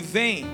vem 0.00 0.46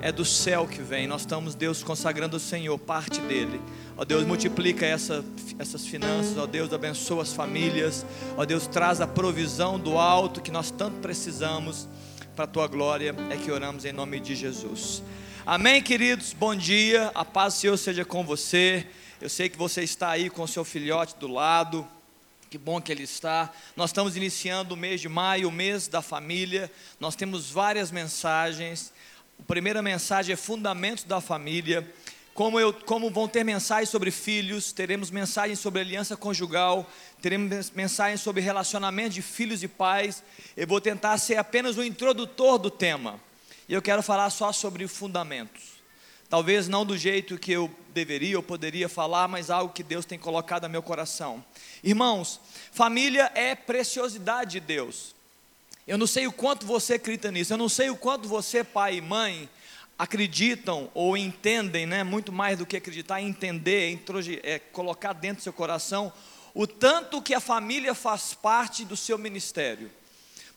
é 0.00 0.12
do 0.12 0.24
céu 0.24 0.66
que 0.66 0.80
vem. 0.80 1.06
Nós 1.06 1.22
estamos, 1.22 1.54
Deus, 1.54 1.82
consagrando 1.82 2.36
o 2.36 2.40
Senhor, 2.40 2.78
parte 2.78 3.20
dele. 3.20 3.60
Ó 3.96 4.04
Deus, 4.04 4.24
multiplica 4.24 4.86
essa, 4.86 5.24
essas 5.58 5.86
finanças, 5.86 6.36
ó 6.38 6.46
Deus, 6.46 6.72
abençoa 6.72 7.22
as 7.22 7.32
famílias, 7.32 8.06
ó 8.36 8.44
Deus, 8.44 8.66
traz 8.66 9.00
a 9.00 9.06
provisão 9.06 9.78
do 9.78 9.98
alto 9.98 10.40
que 10.40 10.50
nós 10.50 10.70
tanto 10.70 10.98
precisamos 11.00 11.88
para 12.36 12.44
a 12.44 12.48
tua 12.48 12.68
glória. 12.68 13.14
É 13.30 13.36
que 13.36 13.50
oramos 13.50 13.84
em 13.84 13.92
nome 13.92 14.20
de 14.20 14.36
Jesus. 14.36 15.02
Amém, 15.44 15.82
queridos. 15.82 16.32
Bom 16.32 16.54
dia. 16.54 17.10
A 17.14 17.24
paz 17.24 17.54
do 17.54 17.60
Senhor 17.60 17.76
seja 17.76 18.04
com 18.04 18.22
você. 18.22 18.86
Eu 19.20 19.28
sei 19.28 19.48
que 19.48 19.58
você 19.58 19.82
está 19.82 20.10
aí 20.10 20.30
com 20.30 20.42
o 20.42 20.48
seu 20.48 20.64
filhote 20.64 21.16
do 21.18 21.26
lado. 21.26 21.86
Que 22.50 22.56
bom 22.56 22.80
que 22.80 22.90
ele 22.90 23.02
está. 23.02 23.52
Nós 23.76 23.90
estamos 23.90 24.16
iniciando 24.16 24.72
o 24.72 24.76
mês 24.76 25.02
de 25.02 25.08
maio, 25.08 25.48
o 25.48 25.52
mês 25.52 25.86
da 25.86 26.00
família. 26.00 26.72
Nós 26.98 27.14
temos 27.14 27.50
várias 27.50 27.90
mensagens. 27.90 28.90
A 29.38 29.42
primeira 29.42 29.82
mensagem 29.82 30.32
é 30.32 30.36
Fundamentos 30.36 31.04
da 31.04 31.20
Família. 31.20 31.86
Como, 32.32 32.58
eu, 32.58 32.72
como 32.72 33.10
vão 33.10 33.28
ter 33.28 33.44
mensagens 33.44 33.90
sobre 33.90 34.10
filhos, 34.10 34.72
teremos 34.72 35.10
mensagens 35.10 35.58
sobre 35.58 35.82
aliança 35.82 36.16
conjugal, 36.16 36.88
teremos 37.20 37.70
mensagens 37.72 38.22
sobre 38.22 38.40
relacionamento 38.40 39.10
de 39.10 39.20
filhos 39.20 39.62
e 39.62 39.68
pais. 39.68 40.22
Eu 40.56 40.66
vou 40.66 40.80
tentar 40.80 41.18
ser 41.18 41.36
apenas 41.36 41.76
o 41.76 41.84
introdutor 41.84 42.56
do 42.58 42.70
tema. 42.70 43.20
E 43.68 43.74
eu 43.74 43.82
quero 43.82 44.02
falar 44.02 44.30
só 44.30 44.52
sobre 44.52 44.88
fundamentos. 44.88 45.77
Talvez 46.28 46.68
não 46.68 46.84
do 46.84 46.96
jeito 46.96 47.38
que 47.38 47.52
eu 47.52 47.70
deveria 47.94 48.36
ou 48.36 48.42
poderia 48.42 48.88
falar, 48.88 49.26
mas 49.28 49.48
algo 49.48 49.72
que 49.72 49.82
Deus 49.82 50.04
tem 50.04 50.18
colocado 50.18 50.64
no 50.64 50.68
meu 50.68 50.82
coração. 50.82 51.42
Irmãos, 51.82 52.40
família 52.70 53.32
é 53.34 53.54
preciosidade 53.54 54.52
de 54.52 54.60
Deus. 54.60 55.14
Eu 55.86 55.96
não 55.96 56.06
sei 56.06 56.26
o 56.26 56.32
quanto 56.32 56.66
você 56.66 56.94
acredita 56.94 57.32
nisso, 57.32 57.54
eu 57.54 57.56
não 57.56 57.68
sei 57.68 57.88
o 57.88 57.96
quanto 57.96 58.28
você, 58.28 58.62
pai 58.62 58.96
e 58.96 59.00
mãe, 59.00 59.48
acreditam 59.98 60.90
ou 60.92 61.16
entendem, 61.16 61.86
né, 61.86 62.04
muito 62.04 62.30
mais 62.30 62.58
do 62.58 62.66
que 62.66 62.76
acreditar, 62.76 63.22
entender, 63.22 63.98
é, 64.42 64.58
colocar 64.58 65.14
dentro 65.14 65.38
do 65.38 65.42
seu 65.44 65.52
coração 65.52 66.12
o 66.54 66.66
tanto 66.66 67.22
que 67.22 67.34
a 67.34 67.40
família 67.40 67.94
faz 67.94 68.34
parte 68.34 68.84
do 68.84 68.96
seu 68.96 69.16
ministério. 69.16 69.90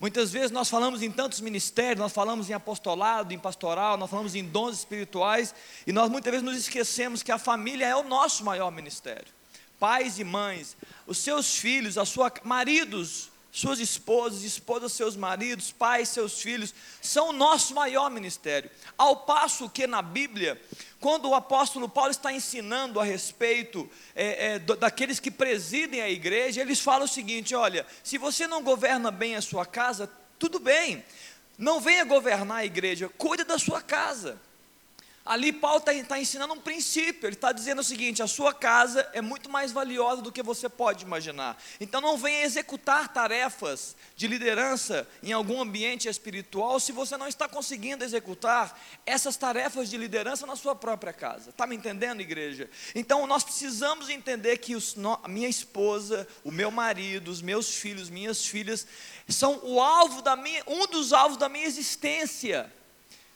Muitas 0.02 0.32
vezes 0.32 0.50
nós 0.50 0.68
falamos 0.68 1.04
em 1.04 1.12
tantos 1.12 1.40
ministérios, 1.42 2.00
nós 2.00 2.12
falamos 2.12 2.50
em 2.50 2.54
apostolado, 2.54 3.36
em 3.36 3.38
pastoral, 3.38 3.98
nós 3.98 4.10
falamos 4.10 4.34
em 4.34 4.44
dons 4.44 4.80
espirituais, 4.80 5.54
e 5.86 5.92
nós 5.92 6.10
muitas 6.10 6.32
vezes 6.32 6.44
nos 6.44 6.58
esquecemos 6.58 7.22
que 7.22 7.32
a 7.32 7.38
família 7.38 7.86
é 7.86 7.96
o 7.96 8.02
nosso 8.02 8.44
maior 8.44 8.72
ministério. 8.72 9.32
Pais 9.80 10.18
e 10.18 10.24
mães, 10.24 10.76
os 11.06 11.20
seus 11.20 11.56
filhos, 11.56 12.00
a 12.00 12.06
sua 12.06 12.34
maridos, 12.44 13.31
suas 13.52 13.80
esposas, 13.80 14.44
esposas, 14.44 14.94
seus 14.94 15.16
maridos, 15.18 15.72
pais, 15.72 16.10
seus 16.10 16.42
filhos, 16.42 16.74
são 17.02 17.30
o 17.30 17.34
nosso 17.34 17.76
maior 17.76 18.10
ministério. 18.10 18.72
Ao 18.98 19.18
passo 19.18 19.70
que 19.70 19.86
na 19.86 20.02
Bíblia, 20.02 20.60
quando 21.00 21.28
o 21.28 21.36
apóstolo 21.36 21.90
Paulo 21.90 22.12
está 22.12 22.32
ensinando 22.32 23.00
a 23.00 23.04
respeito 23.04 23.90
é, 24.16 24.54
é, 24.54 24.60
daqueles 24.60 25.20
que 25.20 25.30
presidem 25.30 26.02
a 26.02 26.10
igreja, 26.10 26.62
eles 26.62 26.80
falam 26.80 27.04
o 27.04 27.10
seguinte: 27.10 27.54
olha, 27.54 27.86
se 28.02 28.18
você 28.18 28.48
não 28.48 28.64
governa 28.64 29.12
bem 29.12 29.36
a 29.36 29.42
sua 29.42 29.66
casa, 29.66 30.10
tudo 30.40 30.58
bem, 30.58 31.04
não 31.58 31.82
venha 31.82 32.06
governar 32.06 32.60
a 32.60 32.66
igreja, 32.66 33.10
cuide 33.18 33.44
da 33.44 33.60
sua 33.60 33.82
casa. 33.82 34.40
Ali 35.24 35.54
Paulo 35.54 35.78
está 35.78 35.94
tá 36.04 36.20
ensinando 36.20 36.56
um 36.56 36.60
princípio, 36.60 37.28
ele 37.28 37.36
está 37.36 37.52
dizendo 37.52 37.80
o 37.80 37.84
seguinte: 37.84 38.24
a 38.24 38.28
sua 38.28 38.54
casa 38.54 39.08
é 39.14 39.22
muito 39.22 39.50
mais 39.50 39.72
valiosa 39.72 40.22
do 40.22 40.32
que 40.32 40.42
você 40.42 40.68
pode 40.68 41.06
imaginar. 41.06 41.62
Então 41.80 42.02
não 42.02 42.18
venha 42.18 42.44
executar 42.44 43.14
tarefas 43.14 43.96
de 44.16 44.28
liderança 44.28 45.08
em 45.22 45.32
algum 45.32 45.62
ambiente 45.62 46.08
espiritual 46.08 46.80
se 46.80 46.92
você 46.92 47.18
não 47.18 47.28
está 47.28 47.48
conseguindo 47.48 48.04
executar 48.04 48.80
essas 49.06 49.38
tarefas 49.38 49.90
de 49.92 49.98
liderança 49.98 50.48
na 50.48 50.56
sua 50.56 50.76
própria 50.76 51.14
casa. 51.14 51.52
Está 51.52 51.68
me 51.68 51.76
entendendo, 51.76 52.22
igreja? 52.22 52.68
Então 52.96 53.28
nós 53.28 53.44
precisamos 53.44 54.10
entender 54.10 54.58
que 54.58 54.76
os, 54.76 54.96
a 55.24 55.28
minha 55.28 55.48
esposa, 55.48 56.28
o 56.44 56.52
meu 56.52 56.72
marido, 56.72 57.30
os 57.30 57.44
meus 57.44 57.76
filhos, 57.76 58.10
minhas 58.10 58.44
filhas, 58.44 58.88
são 59.30 59.60
o 59.64 59.80
alvo 59.80 60.24
da 60.24 60.36
minha, 60.36 60.64
um 60.66 60.88
dos 60.88 61.14
alvos 61.14 61.38
da 61.38 61.48
minha 61.48 61.66
existência. 61.66 62.72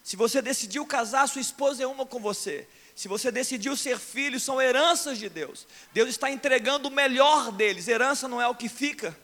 Se 0.06 0.16
você 0.16 0.40
decidiu 0.40 0.86
casar, 0.86 1.28
sua 1.28 1.42
esposa 1.42 1.82
é 1.82 1.88
uma 1.88 2.06
com 2.06 2.20
você. 2.20 2.68
Se 2.96 3.08
você 3.08 3.32
decidiu 3.32 3.76
ser 3.76 3.98
filho, 3.98 4.40
são 4.40 4.62
heranças 4.62 5.18
de 5.18 5.28
Deus. 5.28 5.66
Deus 5.92 6.10
está 6.10 6.30
entregando 6.30 6.90
o 6.90 6.92
melhor 6.92 7.52
deles. 7.52 7.88
Herança 7.88 8.28
não 8.28 8.40
é 8.40 8.48
o 8.48 8.54
que 8.54 8.70
fica. 8.70 9.18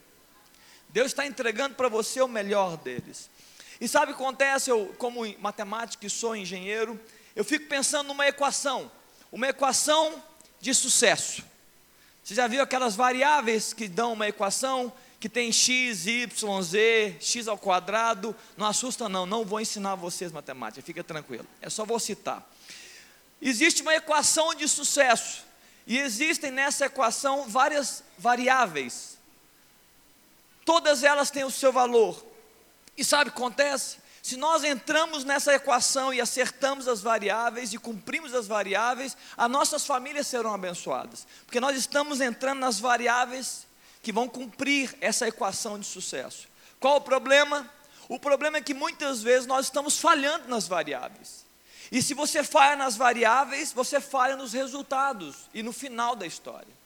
Deus 0.90 1.12
está 1.12 1.24
entregando 1.24 1.76
para 1.76 1.88
você 1.88 2.20
o 2.20 2.28
melhor 2.28 2.78
deles. 2.78 3.30
E 3.80 3.88
sabe 3.88 4.12
o 4.12 4.16
que 4.16 4.24
acontece? 4.24 4.72
Eu, 4.72 4.92
como 4.98 5.22
matemático 5.38 6.04
e 6.04 6.10
sou 6.10 6.36
engenheiro, 6.36 7.00
eu 7.36 7.46
fico 7.46 7.68
pensando 7.68 8.08
numa 8.08 8.28
equação. 8.28 8.92
Uma 9.32 9.50
equação 9.50 10.22
de 10.60 10.74
sucesso. 10.74 11.44
Você 12.24 12.34
já 12.34 12.48
viu 12.48 12.64
aquelas 12.64 12.96
variáveis 12.96 13.72
que 13.72 13.88
dão 13.88 14.14
uma 14.14 14.28
equação? 14.28 14.92
Que 15.22 15.30
tem 15.30 15.52
x, 15.52 16.08
y, 16.08 16.64
z, 16.64 17.16
x 17.22 17.48
ao 17.48 17.56
quadrado, 17.56 18.36
não 18.58 18.66
assusta 18.66 19.08
não, 19.08 19.24
não 19.24 19.46
vou 19.46 19.62
ensinar 19.62 19.94
vocês 19.94 20.32
matemática, 20.32 20.82
fica 20.82 21.04
tranquilo, 21.04 21.46
é 21.62 21.70
só 21.70 21.86
vou 21.86 22.00
citar. 22.00 22.44
Existe 23.40 23.84
uma 23.84 23.94
equação 23.94 24.56
de 24.56 24.68
sucesso, 24.68 25.44
e 25.86 26.00
existem 26.00 26.50
nessa 26.50 26.88
equação 26.88 27.48
várias 27.48 28.04
variáveis, 28.18 29.16
todas 30.66 31.04
elas 31.04 31.30
têm 31.30 31.44
o 31.44 31.52
seu 31.52 31.72
valor, 31.72 32.26
e 32.98 33.06
sabe 33.06 33.30
o 33.30 33.34
que 33.34 33.38
acontece? 33.38 33.98
Se 34.24 34.36
nós 34.38 34.64
entramos 34.64 35.24
nessa 35.24 35.54
equação 35.54 36.12
e 36.12 36.20
acertamos 36.20 36.88
as 36.88 37.00
variáveis 37.00 37.74
e 37.74 37.78
cumprimos 37.78 38.34
as 38.34 38.48
variáveis, 38.48 39.16
as 39.38 39.50
nossas 39.50 39.86
famílias 39.86 40.26
serão 40.26 40.52
abençoadas, 40.52 41.28
porque 41.46 41.60
nós 41.60 41.78
estamos 41.78 42.22
entrando 42.22 42.60
nas 42.60 42.80
variáveis 42.80 43.70
que 44.02 44.12
vão 44.12 44.28
cumprir 44.28 44.96
essa 45.00 45.28
equação 45.28 45.80
de 45.80 45.86
sucesso. 45.86 46.48
Qual 46.80 46.98
o 46.98 47.02
problema? 47.02 47.70
O 48.10 48.20
problema 48.20 48.58
é 48.58 48.62
que 48.62 48.74
muitas 48.74 49.22
vezes 49.22 49.48
nós 49.48 49.68
estamos 49.68 50.00
falhando 50.00 50.48
nas 50.48 50.68
variáveis. 50.68 51.46
E 51.92 52.02
se 52.02 52.14
você 52.14 52.44
falha 52.44 52.76
nas 52.76 52.96
variáveis, 52.96 53.72
você 53.74 54.00
falha 54.00 54.36
nos 54.36 54.54
resultados 54.54 55.50
e 55.54 55.62
no 55.62 55.74
final 55.74 56.16
da 56.16 56.26
história. 56.26 56.82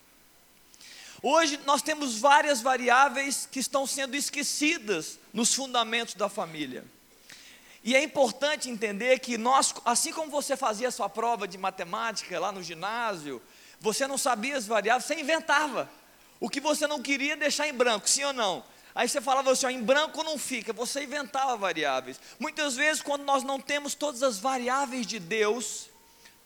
Hoje 1.22 1.60
nós 1.66 1.82
temos 1.82 2.20
várias 2.20 2.62
variáveis 2.62 3.48
que 3.50 3.60
estão 3.60 3.88
sendo 3.88 4.16
esquecidas 4.16 5.18
nos 5.34 5.54
fundamentos 5.54 6.16
da 6.16 6.28
família. 6.28 6.84
E 7.84 7.96
é 7.96 8.04
importante 8.04 8.70
entender 8.70 9.20
que 9.20 9.38
nós, 9.38 9.74
assim 9.86 10.12
como 10.12 10.30
você 10.32 10.58
fazia 10.58 10.90
sua 10.92 11.08
prova 11.08 11.48
de 11.48 11.58
matemática 11.58 12.40
lá 12.40 12.52
no 12.52 12.64
ginásio, 12.64 13.42
você 13.80 14.08
não 14.08 14.18
sabia 14.18 14.58
as 14.58 14.66
variáveis, 14.66 15.06
você 15.06 15.20
inventava. 15.20 15.90
O 16.40 16.50
que 16.50 16.60
você 16.60 16.86
não 16.88 17.02
queria 17.02 17.36
deixar 17.36 17.68
em 17.68 17.74
branco, 17.74 18.10
sim 18.10 18.24
ou 18.24 18.34
não? 18.34 18.64
Aí 18.94 19.10
você 19.10 19.20
falava 19.20 19.52
assim, 19.52 19.66
ó, 19.66 19.70
em 19.70 19.84
branco 19.84 20.24
não 20.24 20.38
fica, 20.38 20.72
você 20.72 21.04
inventava 21.04 21.58
variáveis. 21.58 22.20
Muitas 22.40 22.76
vezes, 22.76 23.02
quando 23.02 23.24
nós 23.24 23.44
não 23.44 23.60
temos 23.60 23.94
todas 23.94 24.24
as 24.24 24.40
variáveis 24.40 25.06
de 25.06 25.20
Deus 25.20 25.90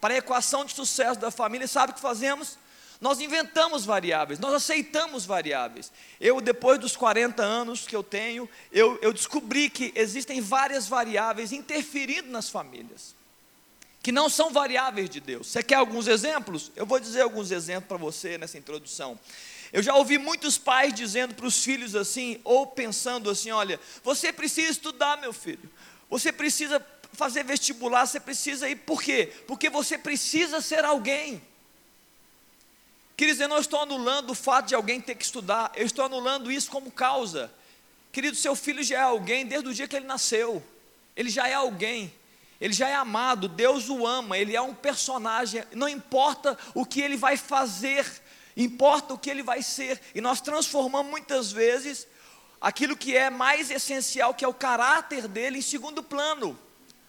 para 0.02 0.16
a 0.16 0.18
equação 0.18 0.66
de 0.66 0.74
sucesso 0.74 1.20
da 1.20 1.30
família, 1.30 1.68
sabe 1.68 1.92
o 1.92 1.96
que 1.96 2.02
fazemos? 2.02 2.58
Nós 3.00 3.22
inventamos 3.22 3.86
variáveis, 3.86 4.40
nós 4.40 4.54
aceitamos 4.54 5.26
variáveis. 5.26 5.92
Eu, 6.20 6.42
depois 6.42 6.80
dos 6.80 6.98
40 6.98 7.42
anos 7.42 7.88
que 7.88 7.96
eu 7.96 8.04
tenho, 8.04 8.50
eu, 8.72 9.00
eu 9.02 9.14
descobri 9.14 9.70
que 9.70 9.94
existem 9.96 10.42
várias 10.42 10.88
variáveis 10.88 11.54
interferindo 11.54 12.30
nas 12.30 12.50
famílias, 12.50 13.16
que 14.02 14.12
não 14.12 14.28
são 14.28 14.52
variáveis 14.52 15.10
de 15.10 15.22
Deus. 15.22 15.48
Você 15.48 15.64
quer 15.64 15.76
alguns 15.76 16.08
exemplos? 16.08 16.72
Eu 16.76 16.86
vou 16.86 17.00
dizer 17.00 17.22
alguns 17.22 17.52
exemplos 17.52 17.88
para 17.88 17.98
você 17.98 18.38
nessa 18.38 18.58
introdução. 18.58 19.18
Eu 19.72 19.84
já 19.84 19.94
ouvi 19.96 20.18
muitos 20.18 20.58
pais 20.58 20.94
dizendo 20.94 21.36
para 21.36 21.46
os 21.46 21.64
filhos 21.64 21.96
assim, 21.96 22.40
ou 22.44 22.66
pensando 22.66 23.30
assim: 23.30 23.52
olha, 23.52 23.80
você 24.04 24.34
precisa 24.34 24.72
estudar, 24.72 25.18
meu 25.18 25.32
filho, 25.32 25.70
você 26.10 26.32
precisa 26.32 26.86
fazer 27.14 27.44
vestibular, 27.44 28.06
você 28.06 28.20
precisa 28.20 28.70
ir, 28.70 28.78
por 28.78 29.02
quê? 29.02 29.32
Porque 29.48 29.70
você 29.70 29.98
precisa 29.98 30.62
ser 30.62 30.84
alguém. 30.84 31.42
Queridos, 33.16 33.42
eu 33.42 33.50
não 33.50 33.60
estou 33.60 33.82
anulando 33.82 34.32
o 34.32 34.36
fato 34.36 34.68
de 34.68 34.76
alguém 34.76 35.02
ter 35.02 35.16
que 35.16 35.26
estudar, 35.26 35.72
eu 35.76 35.86
estou 35.86 36.06
anulando 36.06 36.52
isso 36.52 36.72
como 36.72 36.90
causa. 36.90 37.52
Querido, 38.12 38.36
seu 38.36 38.56
filho 38.56 38.82
já 38.82 38.98
é 38.98 39.02
alguém 39.02 39.46
desde 39.46 39.68
o 39.68 39.74
dia 39.74 39.88
que 39.88 39.96
ele 39.96 40.06
nasceu, 40.06 40.64
ele 41.16 41.30
já 41.30 41.48
é 41.48 41.54
alguém. 41.54 42.14
Ele 42.62 42.74
já 42.74 42.90
é 42.90 42.96
amado, 42.96 43.48
Deus 43.48 43.88
o 43.88 44.06
ama, 44.06 44.38
ele 44.38 44.54
é 44.54 44.62
um 44.62 44.76
personagem, 44.76 45.64
não 45.72 45.88
importa 45.88 46.58
o 46.74 46.86
que 46.86 47.00
ele 47.00 47.16
vai 47.16 47.38
fazer, 47.38 48.06
importa 48.64 49.14
o 49.14 49.18
que 49.18 49.30
ele 49.30 49.42
vai 49.42 49.64
ser, 49.64 50.02
e 50.14 50.22
nós 50.22 50.42
transformamos 50.42 51.10
muitas 51.10 51.52
vezes 51.52 52.06
aquilo 52.60 52.98
que 52.98 53.16
é 53.16 53.30
mais 53.30 53.72
essencial, 53.72 54.34
que 54.34 54.44
é 54.44 54.48
o 54.48 54.54
caráter 54.54 55.28
dele, 55.28 55.60
em 55.60 55.62
segundo 55.62 56.04
plano, 56.04 56.60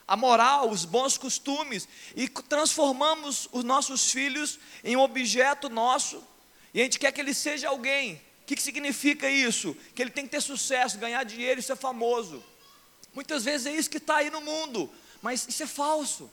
a 0.07 0.17
moral, 0.17 0.71
os 0.71 0.85
bons 0.85 1.19
costumes, 1.19 1.89
e 2.15 2.29
transformamos 2.29 3.49
os 3.53 3.65
nossos 3.65 4.11
filhos 4.11 4.59
em 4.85 4.97
um 4.97 5.01
objeto 5.01 5.69
nosso, 5.69 6.23
e 6.73 6.81
a 6.81 6.85
gente 6.85 6.99
quer 6.99 7.13
que 7.13 7.21
ele 7.21 7.35
seja 7.35 7.69
alguém. 7.69 8.15
O 8.43 8.47
que, 8.47 8.57
que 8.57 8.63
significa 8.63 9.29
isso? 9.29 9.77
Que 9.95 10.03
ele 10.03 10.11
tem 10.11 10.25
que 10.25 10.31
ter 10.31 10.41
sucesso, 10.41 10.99
ganhar 10.99 11.25
dinheiro 11.25 11.61
e 11.61 11.63
ser 11.63 11.77
famoso. 11.77 12.43
Muitas 13.13 13.45
vezes 13.45 13.67
é 13.67 13.73
isso 13.75 13.91
que 13.91 13.99
está 13.99 14.17
aí 14.17 14.31
no 14.31 14.41
mundo. 14.41 14.91
mas 15.23 15.47
isso 15.47 15.63
é 15.63 15.67
falso. 15.67 16.31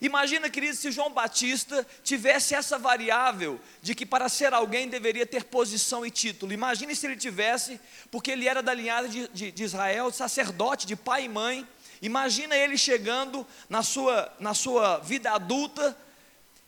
Imagina, 0.00 0.48
querido, 0.48 0.76
se 0.76 0.90
João 0.90 1.10
Batista 1.10 1.86
tivesse 2.02 2.54
essa 2.54 2.78
variável 2.78 3.60
de 3.82 3.94
que 3.94 4.06
para 4.06 4.28
ser 4.28 4.54
alguém 4.54 4.88
deveria 4.88 5.26
ter 5.26 5.44
posição 5.44 6.06
e 6.06 6.10
título. 6.10 6.52
Imagine 6.52 6.96
se 6.96 7.06
ele 7.06 7.16
tivesse, 7.16 7.78
porque 8.10 8.30
ele 8.30 8.48
era 8.48 8.62
da 8.62 8.72
linhagem 8.72 9.10
de, 9.10 9.28
de, 9.28 9.52
de 9.52 9.62
Israel, 9.62 10.10
sacerdote, 10.10 10.86
de 10.86 10.96
pai 10.96 11.24
e 11.24 11.28
mãe. 11.28 11.68
Imagina 12.00 12.56
ele 12.56 12.78
chegando 12.78 13.46
na 13.68 13.82
sua, 13.82 14.32
na 14.40 14.54
sua 14.54 14.98
vida 14.98 15.32
adulta 15.32 15.94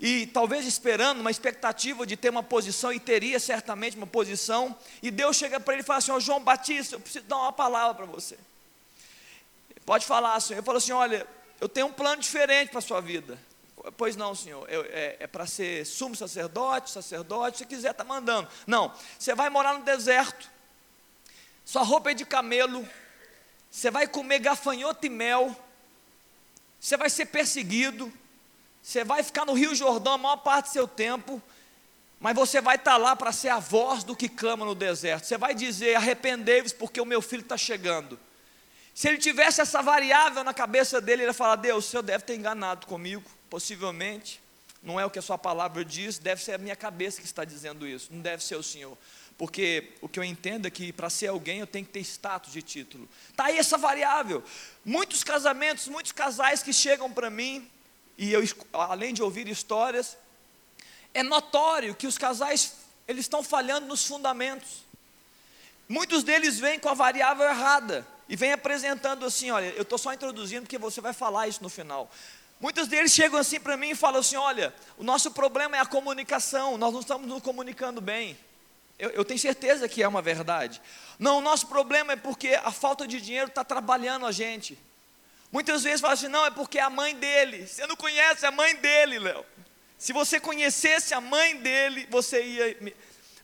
e 0.03 0.27
talvez 0.27 0.67
esperando 0.67 1.21
uma 1.21 1.31
expectativa 1.31 2.05
de 2.05 2.17
ter 2.17 2.29
uma 2.29 2.43
posição, 2.43 2.93
e 2.93 2.99
teria 2.99 3.39
certamente 3.39 3.97
uma 3.97 4.07
posição, 4.07 4.77
e 5.01 5.13
Deus 5.13 5.37
chega 5.37 5.61
para 5.61 5.75
ele 5.75 5.83
e 5.83 5.87
fala 5.87 6.01
assim: 6.01 6.11
oh, 6.11 6.19
João 6.19 6.41
Batista, 6.41 6.97
eu 6.97 7.01
preciso 7.01 7.25
dar 7.27 7.37
uma 7.37 7.53
palavra 7.53 7.95
para 7.95 8.07
você. 8.07 8.37
Pode 9.87 10.05
falar, 10.05 10.39
Senhor. 10.41 10.59
Eu 10.59 10.65
falo 10.65 10.79
assim: 10.79 10.91
olha, 10.91 11.25
eu 11.63 11.69
tenho 11.69 11.87
um 11.87 11.93
plano 11.93 12.21
diferente 12.21 12.71
para 12.71 12.81
a 12.81 12.83
sua 12.83 13.01
vida. 13.01 13.39
Pois 13.97 14.17
não, 14.17 14.35
senhor, 14.35 14.69
eu, 14.69 14.83
é, 14.83 15.19
é 15.21 15.27
para 15.29 15.47
ser 15.47 15.87
sumo 15.87 16.17
sacerdote, 16.17 16.91
sacerdote, 16.91 17.59
se 17.59 17.67
quiser, 17.67 17.93
está 17.93 18.03
mandando. 18.03 18.49
Não, 18.67 18.93
você 19.17 19.33
vai 19.33 19.49
morar 19.49 19.79
no 19.79 19.85
deserto, 19.85 20.51
sua 21.65 21.85
roupa 21.85 22.11
é 22.11 22.15
de 22.15 22.25
camelo, 22.25 22.85
você 23.71 23.93
vai 23.93 24.09
comer 24.09 24.41
gafanhoto 24.41 25.07
e 25.07 25.09
mel, 25.09 25.57
você 26.81 26.97
vai 26.97 27.09
ser 27.09 27.27
perseguido, 27.27 28.13
você 28.83 29.05
vai 29.05 29.23
ficar 29.23 29.45
no 29.45 29.53
Rio 29.53 29.73
Jordão 29.73 30.15
a 30.15 30.19
maior 30.19 30.39
parte 30.39 30.65
do 30.65 30.73
seu 30.73 30.89
tempo, 30.89 31.41
mas 32.19 32.35
você 32.35 32.61
vai 32.61 32.75
estar 32.75 32.93
tá 32.93 32.97
lá 32.97 33.15
para 33.15 33.31
ser 33.31 33.51
a 33.51 33.61
voz 33.61 34.03
do 34.03 34.17
que 34.17 34.29
clama 34.29 34.65
no 34.65 34.75
deserto. 34.75 35.27
Você 35.27 35.39
vai 35.39 35.55
dizer: 35.55 35.95
arrependei-vos, 35.95 36.73
porque 36.73 37.01
o 37.01 37.07
meu 37.07 37.23
filho 37.23 37.43
está 37.43 37.57
chegando. 37.57 38.19
Se 38.95 39.09
ele 39.09 39.19
tivesse 39.19 39.61
essa 39.61 39.83
variável 39.83 40.45
na 40.45 40.53
cabeça 40.53 41.01
dele, 41.01 41.23
ele 41.23 41.31
ia 41.31 41.35
falar: 41.35 41.57
Deus, 41.57 41.87
o 41.87 41.91
senhor 41.91 42.03
deve 42.03 42.25
ter 42.25 42.37
enganado 42.37 42.87
comigo, 42.87 43.25
possivelmente. 43.49 44.41
Não 44.83 44.99
é 44.99 45.07
o 45.07 45.11
que 45.11 45.19
a 45.19 45.23
sua 45.23 45.39
palavra 45.39 45.85
diz, 45.85 46.19
deve 46.19 46.43
ser 46.43 46.55
a 46.55 46.59
minha 46.59 46.75
cabeça 46.75 47.21
que 47.21 47.27
está 47.27 47.45
dizendo 47.45 47.87
isso, 47.87 48.09
não 48.11 48.21
deve 48.21 48.43
ser 48.43 48.57
o 48.57 48.63
senhor. 48.63 48.99
Porque 49.39 49.93
o 50.01 50.09
que 50.09 50.19
eu 50.19 50.25
entendo 50.25 50.67
é 50.67 50.71
que 50.71 50.93
para 50.93 51.09
ser 51.09 51.29
alguém 51.29 51.61
eu 51.61 51.67
tenho 51.67 51.87
que 51.87 51.93
ter 51.93 52.01
status 52.01 52.53
de 52.53 52.63
título. 52.63 53.09
Está 53.31 53.45
aí 53.45 53.59
essa 53.59 53.79
variável. 53.79 54.43
Muitos 54.85 55.23
casamentos, 55.23 55.87
muitos 55.87 56.13
casais 56.13 56.63
que 56.63 56.73
chegam 56.73 57.11
para 57.13 57.31
mim, 57.31 57.69
e 58.19 58.33
eu, 58.33 58.43
além 58.73 59.15
de 59.15 59.23
ouvir 59.23 59.49
histórias, 59.49 60.17
é 61.15 61.23
notório 61.23 61.95
que 61.95 62.07
os 62.07 62.19
casais 62.19 62.75
eles 63.07 63.25
estão 63.25 63.43
falhando 63.43 63.87
nos 63.87 64.05
fundamentos. 64.05 64.83
Muitos 65.89 66.25
deles 66.25 66.59
vêm 66.59 66.79
com 66.79 66.89
a 66.89 66.95
variável 66.95 67.47
errada 67.47 68.07
e 68.33 68.37
vem 68.37 68.51
apresentando 68.51 69.27
assim: 69.27 69.51
olha, 69.51 69.67
eu 69.77 69.83
estou 69.83 69.99
só 69.99 70.11
introduzindo 70.11 70.63
porque 70.63 70.79
você 70.79 71.03
vai 71.03 71.13
falar 71.13 71.49
isso 71.49 71.63
no 71.63 71.69
final. 71.69 72.11
Muitos 72.59 72.89
deles 72.89 73.13
chegam 73.13 73.39
assim 73.39 73.61
para 73.61 73.77
mim 73.77 73.91
e 73.91 73.95
falam 73.95 74.21
assim: 74.21 74.37
olha, 74.37 74.75
o 74.97 75.05
nosso 75.05 75.33
problema 75.33 75.77
é 75.77 75.81
a 75.81 75.85
comunicação, 75.85 76.79
nós 76.79 76.95
não 76.95 77.01
estamos 77.01 77.29
nos 77.29 77.43
comunicando 77.43 78.01
bem. 78.01 78.35
Eu, 78.99 79.11
eu 79.11 79.23
tenho 79.23 79.39
certeza 79.39 79.87
que 79.87 80.03
é 80.03 80.09
uma 80.09 80.23
verdade. 80.23 80.81
Não, 81.19 81.39
o 81.39 81.41
nosso 81.43 81.67
problema 81.67 82.15
é 82.15 82.17
porque 82.17 82.59
a 82.65 82.73
falta 82.73 83.07
de 83.07 83.21
dinheiro 83.21 83.49
está 83.49 83.63
trabalhando 83.63 84.25
a 84.25 84.33
gente. 84.33 84.79
Muitas 85.51 85.83
vezes 85.83 86.01
falam 86.01 86.15
assim: 86.15 86.29
não, 86.29 86.47
é 86.47 86.51
porque 86.51 86.79
é 86.79 86.83
a 86.83 86.89
mãe 86.89 87.15
dele. 87.15 87.67
Você 87.67 87.87
não 87.87 87.97
conhece 87.97 88.47
a 88.47 88.51
mãe 88.51 88.75
dele, 88.77 89.19
Léo. 89.19 89.45
Se 89.99 90.15
você 90.15 90.41
conhecesse 90.41 91.13
a 91.13 91.21
mãe 91.21 91.59
dele, 91.59 92.09
você 92.11 92.43
ia. 92.43 92.95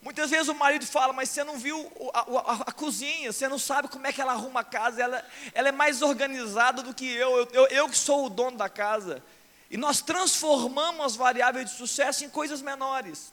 Muitas 0.00 0.30
vezes 0.30 0.48
o 0.48 0.54
marido 0.54 0.86
fala, 0.86 1.12
mas 1.12 1.28
você 1.28 1.42
não 1.42 1.58
viu 1.58 1.90
a, 2.14 2.20
a, 2.20 2.52
a, 2.68 2.72
cozinha, 2.72 3.32
você 3.32 3.48
não 3.48 3.58
sabe 3.58 3.88
como 3.88 4.06
é 4.06 4.12
que 4.12 4.20
ela 4.20 4.32
arruma 4.32 4.60
a 4.60 4.64
casa, 4.64 5.02
ela, 5.02 5.24
ela 5.52 5.68
é 5.68 5.72
mais 5.72 6.02
organizada 6.02 6.82
do 6.82 6.94
que 6.94 7.04
eu, 7.04 7.36
eu, 7.36 7.48
eu, 7.52 7.66
eu 7.66 7.88
que 7.88 7.96
sou 7.96 8.26
o 8.26 8.30
dono 8.30 8.56
da 8.56 8.68
casa. 8.68 9.22
E 9.70 9.76
nós 9.76 10.00
transformamos 10.00 11.04
as 11.04 11.16
variáveis 11.16 11.70
de 11.70 11.76
sucesso 11.76 12.24
em 12.24 12.30
coisas 12.30 12.62
menores, 12.62 13.32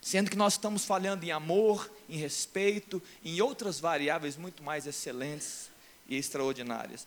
sendo 0.00 0.30
que 0.30 0.36
nós 0.36 0.54
estamos 0.54 0.84
falhando 0.84 1.24
em 1.24 1.30
amor, 1.30 1.90
em 2.08 2.16
respeito, 2.16 3.00
em 3.22 3.40
outras 3.40 3.78
variáveis 3.78 4.36
muito 4.36 4.62
mais 4.62 4.86
excelentes 4.86 5.70
e 6.08 6.16
extraordinárias. 6.16 7.06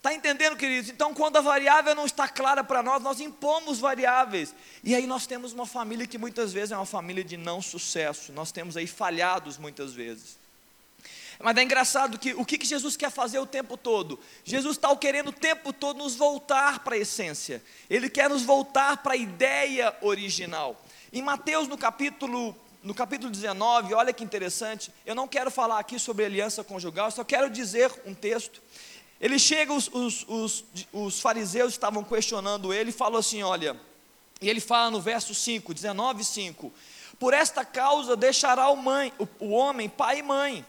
Está 0.00 0.14
entendendo, 0.14 0.56
queridos? 0.56 0.88
Então, 0.88 1.12
quando 1.12 1.36
a 1.36 1.42
variável 1.42 1.94
não 1.94 2.06
está 2.06 2.26
clara 2.26 2.64
para 2.64 2.82
nós, 2.82 3.02
nós 3.02 3.20
impomos 3.20 3.78
variáveis. 3.78 4.54
E 4.82 4.94
aí 4.94 5.06
nós 5.06 5.26
temos 5.26 5.52
uma 5.52 5.66
família 5.66 6.06
que 6.06 6.16
muitas 6.16 6.54
vezes 6.54 6.72
é 6.72 6.76
uma 6.76 6.86
família 6.86 7.22
de 7.22 7.36
não 7.36 7.60
sucesso. 7.60 8.32
Nós 8.32 8.50
temos 8.50 8.78
aí 8.78 8.86
falhados 8.86 9.58
muitas 9.58 9.92
vezes. 9.92 10.38
Mas 11.38 11.54
é 11.54 11.62
engraçado 11.62 12.18
que 12.18 12.32
o 12.32 12.46
que 12.46 12.64
Jesus 12.64 12.96
quer 12.96 13.10
fazer 13.10 13.40
o 13.40 13.46
tempo 13.46 13.76
todo? 13.76 14.18
Jesus 14.42 14.78
está 14.78 14.94
querendo 14.96 15.28
o 15.28 15.32
tempo 15.32 15.70
todo 15.70 15.98
nos 15.98 16.16
voltar 16.16 16.78
para 16.78 16.94
a 16.94 16.98
essência. 16.98 17.62
Ele 17.90 18.08
quer 18.08 18.30
nos 18.30 18.40
voltar 18.40 19.02
para 19.02 19.12
a 19.12 19.18
ideia 19.18 19.94
original. 20.00 20.82
Em 21.12 21.20
Mateus, 21.20 21.68
no 21.68 21.76
capítulo 21.76 22.56
no 22.82 22.94
capítulo 22.94 23.30
19, 23.30 23.92
olha 23.92 24.10
que 24.10 24.24
interessante, 24.24 24.90
eu 25.04 25.14
não 25.14 25.28
quero 25.28 25.50
falar 25.50 25.78
aqui 25.78 25.98
sobre 25.98 26.24
aliança 26.24 26.64
conjugal, 26.64 27.10
só 27.10 27.22
quero 27.22 27.50
dizer 27.50 27.92
um 28.06 28.14
texto 28.14 28.62
ele 29.20 29.38
chega, 29.38 29.72
os, 29.72 29.90
os, 29.92 30.24
os, 30.26 30.64
os 30.92 31.20
fariseus 31.20 31.72
estavam 31.72 32.02
questionando 32.02 32.72
ele 32.72 32.88
e 32.88 32.92
falou 32.92 33.18
assim: 33.18 33.42
olha, 33.42 33.78
e 34.40 34.48
ele 34.48 34.60
fala 34.60 34.90
no 34.90 35.00
verso 35.00 35.34
5, 35.34 35.74
19, 35.74 36.24
5: 36.24 36.72
Por 37.18 37.34
esta 37.34 37.64
causa 37.64 38.16
deixará 38.16 38.68
o, 38.70 38.76
mãe, 38.76 39.12
o, 39.18 39.28
o 39.38 39.50
homem 39.50 39.88
pai 39.88 40.20
e 40.20 40.22
mãe, 40.22 40.64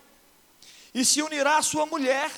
e 0.93 1.05
se 1.05 1.21
unirá 1.21 1.57
à 1.57 1.61
sua 1.61 1.85
mulher, 1.85 2.29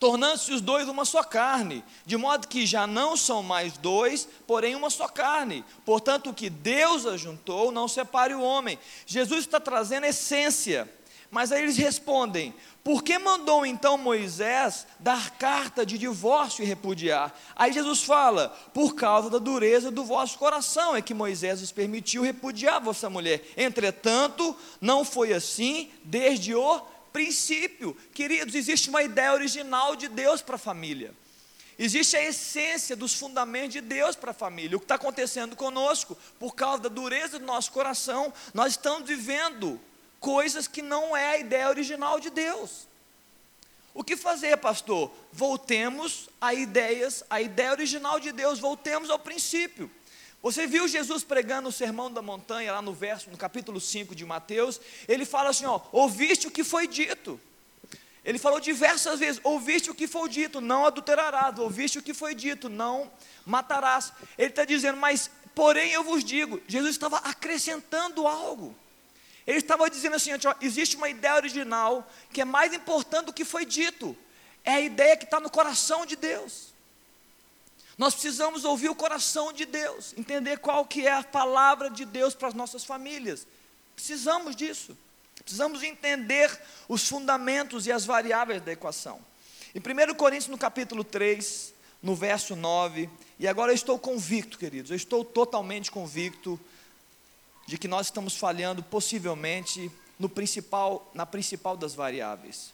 tornando-se 0.00 0.52
os 0.52 0.60
dois 0.60 0.88
uma 0.88 1.04
só 1.04 1.22
carne, 1.22 1.84
de 2.04 2.16
modo 2.16 2.48
que 2.48 2.66
já 2.66 2.88
não 2.88 3.16
são 3.16 3.40
mais 3.40 3.78
dois, 3.78 4.26
porém 4.48 4.74
uma 4.74 4.90
só 4.90 5.06
carne. 5.06 5.64
Portanto, 5.84 6.30
o 6.30 6.34
que 6.34 6.50
Deus 6.50 7.06
ajuntou, 7.06 7.70
não 7.70 7.86
separe 7.86 8.34
o 8.34 8.42
homem. 8.42 8.76
Jesus 9.06 9.42
está 9.42 9.60
trazendo 9.60 10.06
essência, 10.06 10.92
mas 11.32 11.50
aí 11.50 11.62
eles 11.62 11.78
respondem: 11.78 12.54
por 12.84 13.02
que 13.02 13.18
mandou 13.18 13.64
então 13.64 13.96
Moisés 13.96 14.86
dar 15.00 15.30
carta 15.38 15.84
de 15.84 15.96
divórcio 15.96 16.62
e 16.62 16.66
repudiar? 16.66 17.34
Aí 17.56 17.72
Jesus 17.72 18.02
fala: 18.02 18.50
por 18.74 18.94
causa 18.94 19.30
da 19.30 19.38
dureza 19.38 19.90
do 19.90 20.04
vosso 20.04 20.38
coração 20.38 20.94
é 20.94 21.00
que 21.00 21.14
Moisés 21.14 21.62
os 21.62 21.72
permitiu 21.72 22.22
repudiar 22.22 22.82
vossa 22.82 23.08
mulher. 23.08 23.42
Entretanto, 23.56 24.54
não 24.78 25.06
foi 25.06 25.32
assim 25.32 25.90
desde 26.04 26.54
o 26.54 26.80
princípio. 27.14 27.96
Queridos, 28.12 28.54
existe 28.54 28.90
uma 28.90 29.02
ideia 29.02 29.32
original 29.32 29.96
de 29.96 30.08
Deus 30.08 30.42
para 30.42 30.56
a 30.56 30.58
família. 30.58 31.14
Existe 31.78 32.14
a 32.14 32.22
essência 32.22 32.94
dos 32.94 33.14
fundamentos 33.14 33.72
de 33.72 33.80
Deus 33.80 34.14
para 34.14 34.32
a 34.32 34.34
família. 34.34 34.76
O 34.76 34.80
que 34.80 34.84
está 34.84 34.96
acontecendo 34.96 35.56
conosco, 35.56 36.14
por 36.38 36.54
causa 36.54 36.82
da 36.82 36.88
dureza 36.90 37.38
do 37.38 37.46
nosso 37.46 37.72
coração, 37.72 38.30
nós 38.52 38.72
estamos 38.72 39.08
vivendo 39.08 39.80
coisas 40.22 40.68
que 40.68 40.80
não 40.80 41.14
é 41.16 41.32
a 41.32 41.38
ideia 41.38 41.68
original 41.68 42.20
de 42.20 42.30
Deus. 42.30 42.86
O 43.92 44.04
que 44.04 44.16
fazer, 44.16 44.56
pastor? 44.56 45.12
Voltemos 45.32 46.30
a 46.40 46.54
ideias, 46.54 47.24
a 47.28 47.42
ideia 47.42 47.72
original 47.72 48.18
de 48.20 48.30
Deus, 48.30 48.60
voltemos 48.60 49.10
ao 49.10 49.18
princípio. 49.18 49.90
Você 50.40 50.66
viu 50.66 50.88
Jesus 50.88 51.24
pregando 51.24 51.68
o 51.68 51.72
sermão 51.72 52.10
da 52.10 52.22
montanha, 52.22 52.72
lá 52.72 52.80
no 52.80 52.94
verso, 52.94 53.30
no 53.30 53.36
capítulo 53.36 53.80
5 53.80 54.14
de 54.14 54.24
Mateus, 54.24 54.80
ele 55.08 55.24
fala 55.24 55.50
assim: 55.50 55.66
ó, 55.66 55.80
ouviste 55.90 56.46
o 56.46 56.50
que 56.50 56.64
foi 56.64 56.86
dito. 56.86 57.38
Ele 58.24 58.38
falou 58.38 58.60
diversas 58.60 59.18
vezes: 59.18 59.40
ouviste 59.42 59.90
o 59.90 59.94
que 59.94 60.06
foi 60.06 60.28
dito, 60.28 60.60
não 60.60 60.86
adulterarás, 60.86 61.58
ouviste 61.58 61.98
o 61.98 62.02
que 62.02 62.14
foi 62.14 62.34
dito, 62.34 62.68
não 62.68 63.10
matarás. 63.44 64.12
Ele 64.38 64.50
está 64.50 64.64
dizendo, 64.64 64.98
mas 64.98 65.28
porém 65.52 65.90
eu 65.90 66.04
vos 66.04 66.24
digo, 66.24 66.62
Jesus 66.68 66.92
estava 66.92 67.18
acrescentando 67.18 68.26
algo. 68.26 68.74
Ele 69.46 69.58
estava 69.58 69.88
dizendo 69.90 70.16
assim: 70.16 70.30
existe 70.60 70.96
uma 70.96 71.08
ideia 71.08 71.34
original 71.34 72.08
que 72.32 72.40
é 72.40 72.44
mais 72.44 72.72
importante 72.72 73.26
do 73.26 73.32
que 73.32 73.44
foi 73.44 73.64
dito, 73.64 74.16
é 74.64 74.74
a 74.74 74.80
ideia 74.80 75.16
que 75.16 75.24
está 75.24 75.40
no 75.40 75.50
coração 75.50 76.06
de 76.06 76.16
Deus. 76.16 76.72
Nós 77.98 78.14
precisamos 78.14 78.64
ouvir 78.64 78.88
o 78.88 78.94
coração 78.94 79.52
de 79.52 79.66
Deus, 79.66 80.14
entender 80.16 80.58
qual 80.58 80.84
que 80.84 81.06
é 81.06 81.12
a 81.12 81.22
palavra 81.22 81.90
de 81.90 82.04
Deus 82.04 82.34
para 82.34 82.48
as 82.48 82.54
nossas 82.54 82.84
famílias. 82.84 83.46
Precisamos 83.94 84.56
disso. 84.56 84.96
Precisamos 85.42 85.82
entender 85.82 86.50
os 86.88 87.08
fundamentos 87.08 87.86
e 87.86 87.92
as 87.92 88.04
variáveis 88.04 88.62
da 88.62 88.72
equação. 88.72 89.20
Em 89.74 89.80
1 89.80 90.14
Coríntios, 90.14 90.48
no 90.48 90.58
capítulo 90.58 91.02
3, 91.02 91.74
no 92.02 92.14
verso 92.14 92.54
9, 92.54 93.10
e 93.38 93.48
agora 93.48 93.72
eu 93.72 93.74
estou 93.74 93.98
convicto, 93.98 94.58
queridos, 94.58 94.90
eu 94.90 94.96
estou 94.96 95.24
totalmente 95.24 95.90
convicto 95.90 96.60
de 97.66 97.78
que 97.78 97.88
nós 97.88 98.06
estamos 98.06 98.36
falhando 98.36 98.82
possivelmente 98.82 99.90
no 100.18 100.28
principal, 100.28 101.10
na 101.14 101.26
principal 101.26 101.76
das 101.76 101.94
variáveis. 101.94 102.72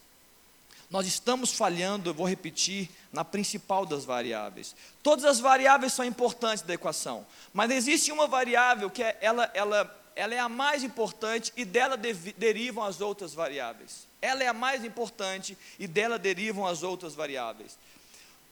Nós 0.89 1.05
estamos 1.05 1.53
falhando, 1.53 2.09
eu 2.09 2.13
vou 2.13 2.27
repetir, 2.27 2.89
na 3.13 3.23
principal 3.23 3.85
das 3.85 4.05
variáveis. 4.05 4.75
Todas 5.03 5.23
as 5.23 5.39
variáveis 5.39 5.93
são 5.93 6.03
importantes 6.03 6.63
da 6.63 6.73
equação, 6.73 7.25
mas 7.53 7.69
existe 7.69 8.11
uma 8.11 8.27
variável 8.27 8.89
que 8.89 9.03
é, 9.03 9.15
ela, 9.21 9.49
ela, 9.53 10.11
ela 10.15 10.33
é 10.33 10.39
a 10.39 10.49
mais 10.49 10.83
importante 10.83 11.53
e 11.55 11.63
dela 11.63 11.95
de, 11.95 12.13
derivam 12.33 12.83
as 12.83 13.01
outras 13.01 13.35
variáveis. 13.35 14.07
Ela 14.19 14.43
é 14.43 14.47
a 14.47 14.53
mais 14.53 14.83
importante 14.83 15.55
e 15.77 15.87
dela 15.87 16.17
derivam 16.17 16.65
as 16.65 16.81
outras 16.81 17.13
variáveis. 17.13 17.77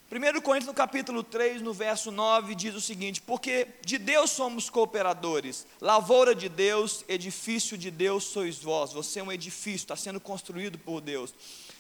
1 0.10 0.40
Coríntios 0.40 0.68
no 0.68 0.74
capítulo 0.74 1.22
3, 1.22 1.62
no 1.62 1.74
verso 1.74 2.12
9, 2.12 2.56
diz 2.56 2.74
o 2.74 2.80
seguinte: 2.80 3.22
Porque 3.22 3.68
de 3.86 3.98
Deus 3.98 4.32
somos 4.32 4.70
cooperadores, 4.70 5.68
lavoura 5.82 6.34
de 6.34 6.48
Deus, 6.48 7.04
edifício 7.10 7.78
de 7.78 7.92
Deus 7.92 8.24
sois 8.24 8.58
vós. 8.58 8.94
Você 8.94 9.20
é 9.20 9.24
um 9.24 9.32
edifício, 9.32 9.84
está 9.84 9.98
sendo 9.98 10.22
construído 10.22 10.78
por 10.78 11.02
Deus. 11.02 11.34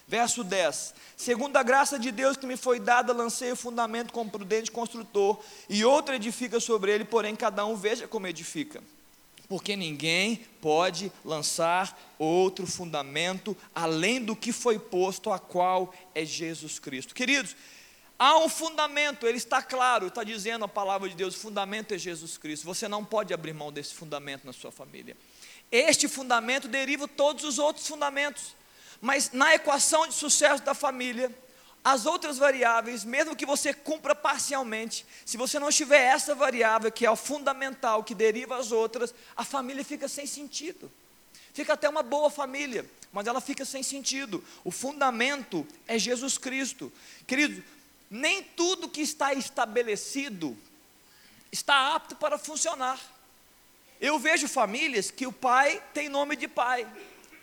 Verso 0.05 0.43
10: 0.43 0.93
Segundo 1.15 1.55
a 1.55 1.63
graça 1.63 1.97
de 1.97 2.11
Deus 2.11 2.35
que 2.35 2.45
me 2.45 2.57
foi 2.57 2.81
dada, 2.81 3.13
lancei 3.13 3.53
o 3.53 3.55
fundamento 3.55 4.11
como 4.11 4.29
prudente 4.29 4.71
construtor, 4.71 5.39
e 5.69 5.85
outro 5.85 6.13
edifica 6.13 6.59
sobre 6.59 6.91
ele, 6.91 7.05
porém 7.05 7.33
cada 7.33 7.65
um 7.65 7.77
veja 7.77 8.09
como 8.09 8.27
edifica. 8.27 8.83
Porque 9.47 9.77
ninguém 9.77 10.45
pode 10.59 11.09
lançar 11.23 11.97
outro 12.19 12.67
fundamento 12.67 13.55
além 13.73 14.21
do 14.21 14.35
que 14.35 14.51
foi 14.51 14.77
posto, 14.77 15.31
a 15.31 15.39
qual 15.39 15.93
é 16.13 16.25
Jesus 16.25 16.77
Cristo. 16.77 17.15
Queridos, 17.15 17.55
Há 18.19 18.37
um 18.39 18.49
fundamento, 18.49 19.27
ele 19.27 19.37
está 19.37 19.61
claro, 19.61 20.07
está 20.07 20.23
dizendo 20.23 20.65
a 20.65 20.67
palavra 20.67 21.07
de 21.07 21.15
Deus: 21.15 21.35
o 21.35 21.39
fundamento 21.39 21.93
é 21.93 21.97
Jesus 21.97 22.37
Cristo. 22.37 22.65
Você 22.65 22.87
não 22.87 23.05
pode 23.05 23.33
abrir 23.33 23.53
mão 23.53 23.71
desse 23.71 23.93
fundamento 23.93 24.45
na 24.45 24.53
sua 24.53 24.71
família. 24.71 25.15
Este 25.71 26.07
fundamento 26.07 26.67
deriva 26.67 27.07
todos 27.07 27.43
os 27.43 27.59
outros 27.59 27.87
fundamentos. 27.87 28.55
Mas 28.99 29.31
na 29.31 29.53
equação 29.53 30.07
de 30.07 30.13
sucesso 30.15 30.63
da 30.63 30.73
família, 30.73 31.31
as 31.83 32.05
outras 32.05 32.37
variáveis, 32.37 33.05
mesmo 33.05 33.35
que 33.35 33.45
você 33.45 33.73
cumpra 33.73 34.15
parcialmente, 34.15 35.05
se 35.23 35.37
você 35.37 35.59
não 35.59 35.69
tiver 35.69 36.01
essa 36.01 36.33
variável, 36.33 36.91
que 36.91 37.05
é 37.05 37.11
o 37.11 37.15
fundamental, 37.15 38.03
que 38.03 38.15
deriva 38.15 38.57
as 38.57 38.71
outras, 38.71 39.13
a 39.35 39.43
família 39.43 39.85
fica 39.85 40.07
sem 40.07 40.25
sentido. 40.25 40.91
Fica 41.53 41.73
até 41.73 41.87
uma 41.87 42.03
boa 42.03 42.29
família, 42.29 42.85
mas 43.11 43.25
ela 43.25 43.39
fica 43.39 43.63
sem 43.65 43.81
sentido. 43.81 44.43
O 44.63 44.71
fundamento 44.71 45.65
é 45.87 45.97
Jesus 45.97 46.37
Cristo. 46.37 46.91
Querido, 47.25 47.63
nem 48.09 48.43
tudo 48.43 48.89
que 48.89 49.01
está 49.01 49.33
estabelecido 49.33 50.57
está 51.51 51.95
apto 51.95 52.15
para 52.15 52.37
funcionar. 52.37 52.99
Eu 53.99 54.19
vejo 54.19 54.47
famílias 54.47 55.09
que 55.09 55.25
o 55.25 55.31
pai 55.31 55.81
tem 55.93 56.07
nome 56.07 56.35
de 56.35 56.47
pai, 56.47 56.87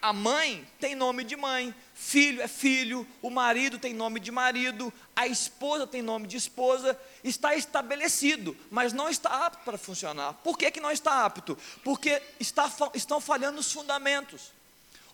a 0.00 0.12
mãe 0.12 0.66
tem 0.78 0.94
nome 0.94 1.24
de 1.24 1.34
mãe, 1.34 1.74
filho 1.94 2.42
é 2.42 2.46
filho, 2.46 3.06
o 3.22 3.30
marido 3.30 3.78
tem 3.78 3.94
nome 3.94 4.20
de 4.20 4.30
marido, 4.30 4.92
a 5.16 5.26
esposa 5.26 5.86
tem 5.86 6.02
nome 6.02 6.26
de 6.26 6.36
esposa, 6.36 6.98
está 7.24 7.56
estabelecido, 7.56 8.56
mas 8.70 8.92
não 8.92 9.08
está 9.08 9.46
apto 9.46 9.64
para 9.64 9.78
funcionar. 9.78 10.34
Por 10.44 10.58
que, 10.58 10.70
que 10.70 10.80
não 10.80 10.90
está 10.90 11.24
apto? 11.24 11.58
Porque 11.82 12.22
está, 12.38 12.70
estão 12.94 13.20
falhando 13.20 13.58
os 13.58 13.72
fundamentos. 13.72 14.52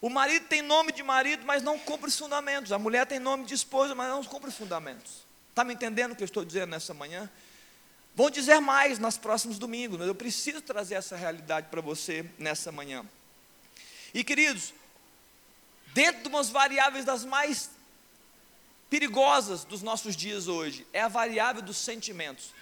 O 0.00 0.10
marido 0.10 0.46
tem 0.46 0.60
nome 0.60 0.92
de 0.92 1.02
marido, 1.02 1.44
mas 1.46 1.62
não 1.62 1.78
cumpre 1.78 2.08
os 2.08 2.18
fundamentos. 2.18 2.72
A 2.72 2.78
mulher 2.78 3.06
tem 3.06 3.18
nome 3.18 3.44
de 3.44 3.54
esposa, 3.54 3.94
mas 3.94 4.08
não 4.08 4.24
cumpre 4.24 4.48
os 4.48 4.56
fundamentos. 4.56 5.29
Está 5.50 5.64
me 5.64 5.74
entendendo 5.74 6.12
o 6.12 6.16
que 6.16 6.22
eu 6.22 6.26
estou 6.26 6.44
dizendo 6.44 6.70
nessa 6.70 6.94
manhã? 6.94 7.28
Vou 8.14 8.30
dizer 8.30 8.60
mais 8.60 8.98
nos 8.98 9.16
próximos 9.16 9.58
domingos, 9.58 9.98
mas 9.98 10.08
eu 10.08 10.14
preciso 10.14 10.60
trazer 10.60 10.94
essa 10.94 11.16
realidade 11.16 11.68
para 11.70 11.80
você 11.80 12.24
nessa 12.38 12.72
manhã. 12.72 13.04
E 14.12 14.24
queridos, 14.24 14.72
dentro 15.94 16.22
de 16.22 16.28
umas 16.28 16.50
variáveis 16.50 17.04
das 17.04 17.24
mais 17.24 17.70
perigosas 18.88 19.64
dos 19.64 19.82
nossos 19.82 20.16
dias 20.16 20.48
hoje, 20.48 20.86
é 20.92 21.00
a 21.00 21.08
variável 21.08 21.62
dos 21.62 21.76
sentimentos. 21.76 22.52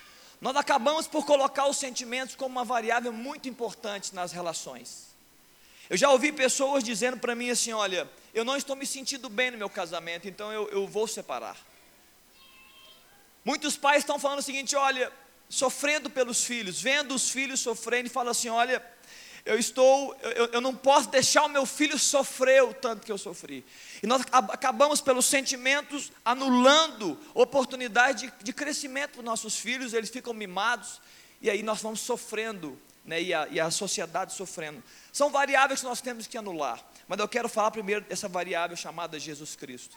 Nós 0.41 0.55
acabamos 0.55 1.07
por 1.09 1.25
colocar 1.25 1.67
os 1.67 1.79
sentimentos 1.79 2.35
como 2.35 2.53
uma 2.53 2.65
variável 2.65 3.13
muito 3.13 3.49
importante 3.49 4.15
nas 4.15 4.31
relações. 4.31 5.09
Eu 5.91 5.97
já 5.97 6.11
ouvi 6.11 6.31
pessoas 6.31 6.85
dizendo 6.85 7.17
para 7.17 7.35
mim 7.35 7.51
assim: 7.51 7.73
olha, 7.73 8.09
eu 8.35 8.45
não 8.45 8.57
estou 8.57 8.77
me 8.77 8.87
sentindo 8.87 9.29
bem 9.29 9.51
no 9.51 9.59
meu 9.59 9.71
casamento, 9.71 10.29
então 10.29 10.53
eu, 10.53 10.69
eu 10.69 10.87
vou 10.87 11.09
separar. 11.09 11.57
Muitos 13.49 13.79
pais 13.79 14.01
estão 14.01 14.19
falando 14.19 14.41
o 14.41 14.43
seguinte: 14.43 14.77
olha, 14.77 15.11
sofrendo 15.49 16.11
pelos 16.11 16.45
filhos, 16.45 16.83
vendo 16.83 17.15
os 17.15 17.31
filhos 17.31 17.61
sofrendo, 17.61 18.07
e 18.07 18.11
fala 18.11 18.33
assim: 18.33 18.51
olha, 18.51 18.85
eu 19.43 19.59
estou, 19.59 20.15
eu, 20.21 20.49
eu, 20.53 20.61
não 20.61 20.75
posso 20.75 21.09
deixar 21.09 21.47
o 21.47 21.49
meu 21.49 21.65
filho 21.65 21.99
sofrer 21.99 22.63
o 22.63 22.75
tanto 22.75 23.07
que 23.07 23.11
eu 23.11 23.17
sofri. 23.17 23.65
E 24.03 24.07
nós 24.07 24.21
acabamos 24.31 25.01
pelos 25.01 25.25
sentimentos 25.25 26.13
anulando 26.23 27.19
oportunidade 27.33 28.27
de, 28.27 28.45
de 28.45 28.53
crescimento 28.53 29.13
para 29.13 29.21
os 29.21 29.25
nossos 29.25 29.57
filhos, 29.57 29.95
eles 29.95 30.11
ficam 30.11 30.35
mimados, 30.35 31.01
e 31.41 31.49
aí 31.49 31.63
nós 31.63 31.81
vamos 31.81 32.01
sofrendo, 32.01 32.79
né, 33.03 33.23
e, 33.23 33.33
a, 33.33 33.49
e 33.51 33.59
a 33.59 33.71
sociedade 33.71 34.35
sofrendo. 34.35 34.85
São 35.11 35.31
variáveis 35.31 35.81
que 35.81 35.87
nós 35.87 36.03
temos 36.03 36.27
que 36.27 36.37
anular, 36.37 36.87
mas 37.07 37.19
eu 37.19 37.27
quero 37.27 37.49
falar 37.49 37.71
primeiro 37.71 38.05
dessa 38.05 38.29
variável 38.29 38.77
chamada 38.77 39.19
Jesus 39.19 39.57
Cristo, 39.57 39.97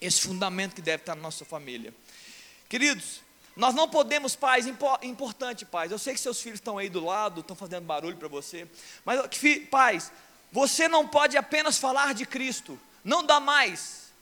esse 0.00 0.20
fundamento 0.20 0.76
que 0.76 0.82
deve 0.82 1.02
estar 1.02 1.16
na 1.16 1.22
nossa 1.22 1.44
família. 1.44 1.92
Queridos, 2.68 3.20
nós 3.56 3.74
não 3.74 3.88
podemos, 3.88 4.36
pais, 4.36 4.66
importante, 5.02 5.64
pais. 5.64 5.90
Eu 5.90 5.98
sei 5.98 6.12
que 6.12 6.20
seus 6.20 6.40
filhos 6.40 6.58
estão 6.58 6.76
aí 6.76 6.88
do 6.90 7.04
lado, 7.04 7.40
estão 7.40 7.56
fazendo 7.56 7.84
barulho 7.84 8.16
para 8.16 8.28
você, 8.28 8.68
mas, 9.04 9.20
pais, 9.70 10.12
você 10.52 10.88
não 10.88 11.08
pode 11.08 11.36
apenas 11.36 11.78
falar 11.78 12.12
de 12.12 12.26
Cristo, 12.26 12.78
não 13.02 13.24
dá 13.24 13.40
mais, 13.40 14.12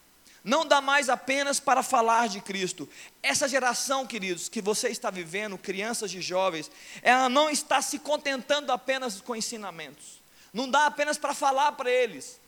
não 0.44 0.64
dá 0.64 0.80
mais 0.80 1.08
apenas 1.08 1.58
para 1.58 1.82
falar 1.82 2.28
de 2.28 2.40
Cristo. 2.40 2.88
Essa 3.22 3.48
geração, 3.48 4.06
queridos, 4.06 4.48
que 4.48 4.60
você 4.60 4.88
está 4.88 5.10
vivendo, 5.10 5.58
crianças 5.58 6.12
e 6.12 6.20
jovens, 6.20 6.70
ela 7.02 7.28
não 7.28 7.50
está 7.50 7.82
se 7.82 7.98
contentando 7.98 8.70
apenas 8.70 9.20
com 9.20 9.34
ensinamentos, 9.34 10.22
não 10.52 10.70
dá 10.70 10.86
apenas 10.86 11.18
para 11.18 11.34
falar 11.34 11.72
para 11.72 11.90
eles. 11.90 12.40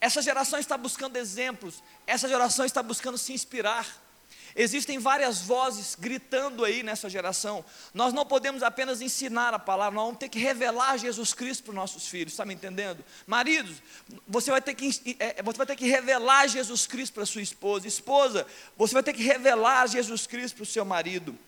Essa 0.00 0.22
geração 0.22 0.58
está 0.58 0.76
buscando 0.76 1.16
exemplos, 1.16 1.82
essa 2.06 2.28
geração 2.28 2.64
está 2.64 2.82
buscando 2.82 3.18
se 3.18 3.32
inspirar. 3.32 3.86
Existem 4.54 4.98
várias 4.98 5.40
vozes 5.40 5.96
gritando 5.98 6.64
aí 6.64 6.82
nessa 6.82 7.08
geração. 7.08 7.64
Nós 7.94 8.12
não 8.12 8.26
podemos 8.26 8.62
apenas 8.62 9.00
ensinar 9.00 9.54
a 9.54 9.58
palavra, 9.58 9.94
nós 9.94 10.04
vamos 10.04 10.18
ter 10.18 10.28
que 10.28 10.38
revelar 10.38 10.98
Jesus 10.98 11.32
Cristo 11.34 11.64
para 11.64 11.70
os 11.70 11.76
nossos 11.76 12.08
filhos, 12.08 12.32
está 12.32 12.44
me 12.44 12.54
entendendo? 12.54 13.04
Maridos, 13.26 13.76
você 14.26 14.50
vai 14.50 14.60
ter 14.60 14.74
que, 14.74 15.16
é, 15.18 15.42
você 15.42 15.56
vai 15.56 15.66
ter 15.66 15.76
que 15.76 15.86
revelar 15.86 16.48
Jesus 16.48 16.86
Cristo 16.86 17.14
para 17.14 17.26
sua 17.26 17.42
esposa. 17.42 17.86
Esposa, 17.86 18.46
você 18.76 18.94
vai 18.94 19.02
ter 19.02 19.12
que 19.12 19.22
revelar 19.22 19.86
Jesus 19.86 20.26
Cristo 20.26 20.56
para 20.56 20.62
o 20.62 20.66
seu 20.66 20.84
marido. 20.84 21.38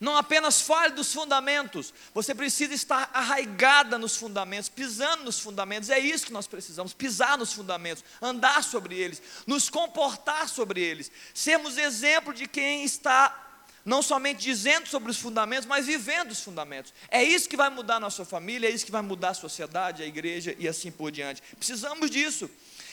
Não 0.00 0.16
apenas 0.16 0.60
fale 0.60 0.92
dos 0.92 1.12
fundamentos, 1.12 1.94
você 2.12 2.34
precisa 2.34 2.74
estar 2.74 3.10
arraigada 3.12 3.96
nos 3.98 4.16
fundamentos, 4.16 4.68
pisando 4.68 5.24
nos 5.24 5.38
fundamentos. 5.38 5.90
É 5.90 5.98
isso 5.98 6.26
que 6.26 6.32
nós 6.32 6.46
precisamos: 6.46 6.92
pisar 6.92 7.38
nos 7.38 7.52
fundamentos, 7.52 8.04
andar 8.20 8.62
sobre 8.64 8.96
eles, 8.96 9.22
nos 9.46 9.70
comportar 9.70 10.48
sobre 10.48 10.80
eles, 10.80 11.10
sermos 11.32 11.78
exemplo 11.78 12.34
de 12.34 12.46
quem 12.46 12.84
está 12.84 13.40
não 13.84 14.00
somente 14.00 14.42
dizendo 14.42 14.88
sobre 14.88 15.10
os 15.10 15.18
fundamentos, 15.18 15.66
mas 15.66 15.86
vivendo 15.86 16.30
os 16.30 16.40
fundamentos. 16.40 16.94
É 17.10 17.22
isso 17.22 17.48
que 17.48 17.56
vai 17.56 17.68
mudar 17.68 17.96
a 17.96 18.00
nossa 18.00 18.24
família, 18.24 18.66
é 18.66 18.70
isso 18.70 18.86
que 18.86 18.92
vai 18.92 19.02
mudar 19.02 19.30
a 19.30 19.34
sociedade, 19.34 20.02
a 20.02 20.06
igreja 20.06 20.56
e 20.58 20.66
assim 20.66 20.90
por 20.90 21.12
diante. 21.12 21.42
Precisamos 21.56 22.10
disso. 22.10 22.48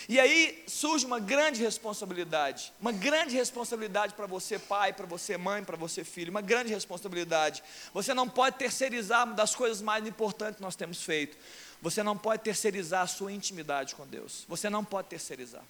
E 0.07 0.19
aí 0.19 0.63
surge 0.67 1.05
uma 1.05 1.19
grande 1.19 1.61
responsabilidade, 1.61 2.73
uma 2.79 2.91
grande 2.91 3.35
responsabilidade 3.35 4.13
para 4.13 4.25
você, 4.25 4.57
pai, 4.57 4.93
para 4.93 5.05
você, 5.05 5.37
mãe, 5.37 5.63
para 5.63 5.77
você, 5.77 6.03
filho, 6.03 6.31
uma 6.31 6.41
grande 6.41 6.73
responsabilidade. 6.73 7.63
Você 7.93 8.13
não 8.13 8.27
pode 8.27 8.57
terceirizar 8.57 9.25
uma 9.25 9.35
das 9.35 9.55
coisas 9.55 9.81
mais 9.81 10.05
importantes 10.07 10.57
que 10.57 10.61
nós 10.61 10.75
temos 10.75 11.03
feito. 11.03 11.37
Você 11.81 12.03
não 12.03 12.17
pode 12.17 12.43
terceirizar 12.43 13.01
a 13.01 13.07
sua 13.07 13.31
intimidade 13.31 13.95
com 13.95 14.05
Deus. 14.05 14.45
Você 14.47 14.69
não 14.69 14.83
pode 14.83 15.07
terceirizar. 15.07 15.63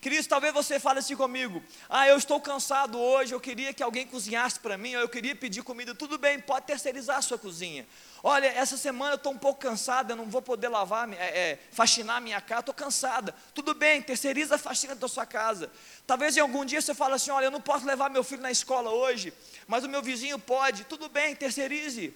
Queridos, 0.00 0.26
talvez 0.26 0.54
você 0.54 0.80
fale 0.80 1.00
assim 1.00 1.14
comigo: 1.14 1.62
Ah, 1.86 2.08
eu 2.08 2.16
estou 2.16 2.40
cansado 2.40 2.98
hoje, 2.98 3.34
eu 3.34 3.40
queria 3.40 3.74
que 3.74 3.82
alguém 3.82 4.06
cozinhasse 4.06 4.58
para 4.58 4.78
mim, 4.78 4.94
ou 4.94 5.02
eu 5.02 5.08
queria 5.08 5.36
pedir 5.36 5.62
comida. 5.62 5.94
Tudo 5.94 6.16
bem, 6.16 6.40
pode 6.40 6.66
terceirizar 6.66 7.18
a 7.18 7.22
sua 7.22 7.38
cozinha. 7.38 7.86
Olha, 8.22 8.46
essa 8.46 8.78
semana 8.78 9.12
eu 9.12 9.16
estou 9.16 9.32
um 9.32 9.38
pouco 9.38 9.60
cansada, 9.60 10.14
eu 10.14 10.16
não 10.16 10.24
vou 10.24 10.40
poder 10.40 10.68
lavar, 10.68 11.06
é, 11.12 11.16
é, 11.16 11.58
faxinar 11.70 12.20
minha 12.22 12.40
casa, 12.40 12.60
estou 12.60 12.74
cansada. 12.74 13.34
Tudo 13.52 13.74
bem, 13.74 14.00
terceiriza 14.00 14.54
a 14.54 14.58
faxina 14.58 14.94
da 14.94 15.06
sua 15.06 15.26
casa. 15.26 15.70
Talvez 16.06 16.34
em 16.34 16.40
algum 16.40 16.64
dia 16.64 16.80
você 16.80 16.94
fale 16.94 17.14
assim: 17.14 17.30
Olha, 17.30 17.44
eu 17.44 17.50
não 17.50 17.60
posso 17.60 17.84
levar 17.84 18.08
meu 18.08 18.24
filho 18.24 18.40
na 18.40 18.50
escola 18.50 18.90
hoje, 18.90 19.34
mas 19.66 19.84
o 19.84 19.88
meu 19.88 20.02
vizinho 20.02 20.38
pode. 20.38 20.84
Tudo 20.84 21.10
bem, 21.10 21.36
terceirize. 21.36 22.14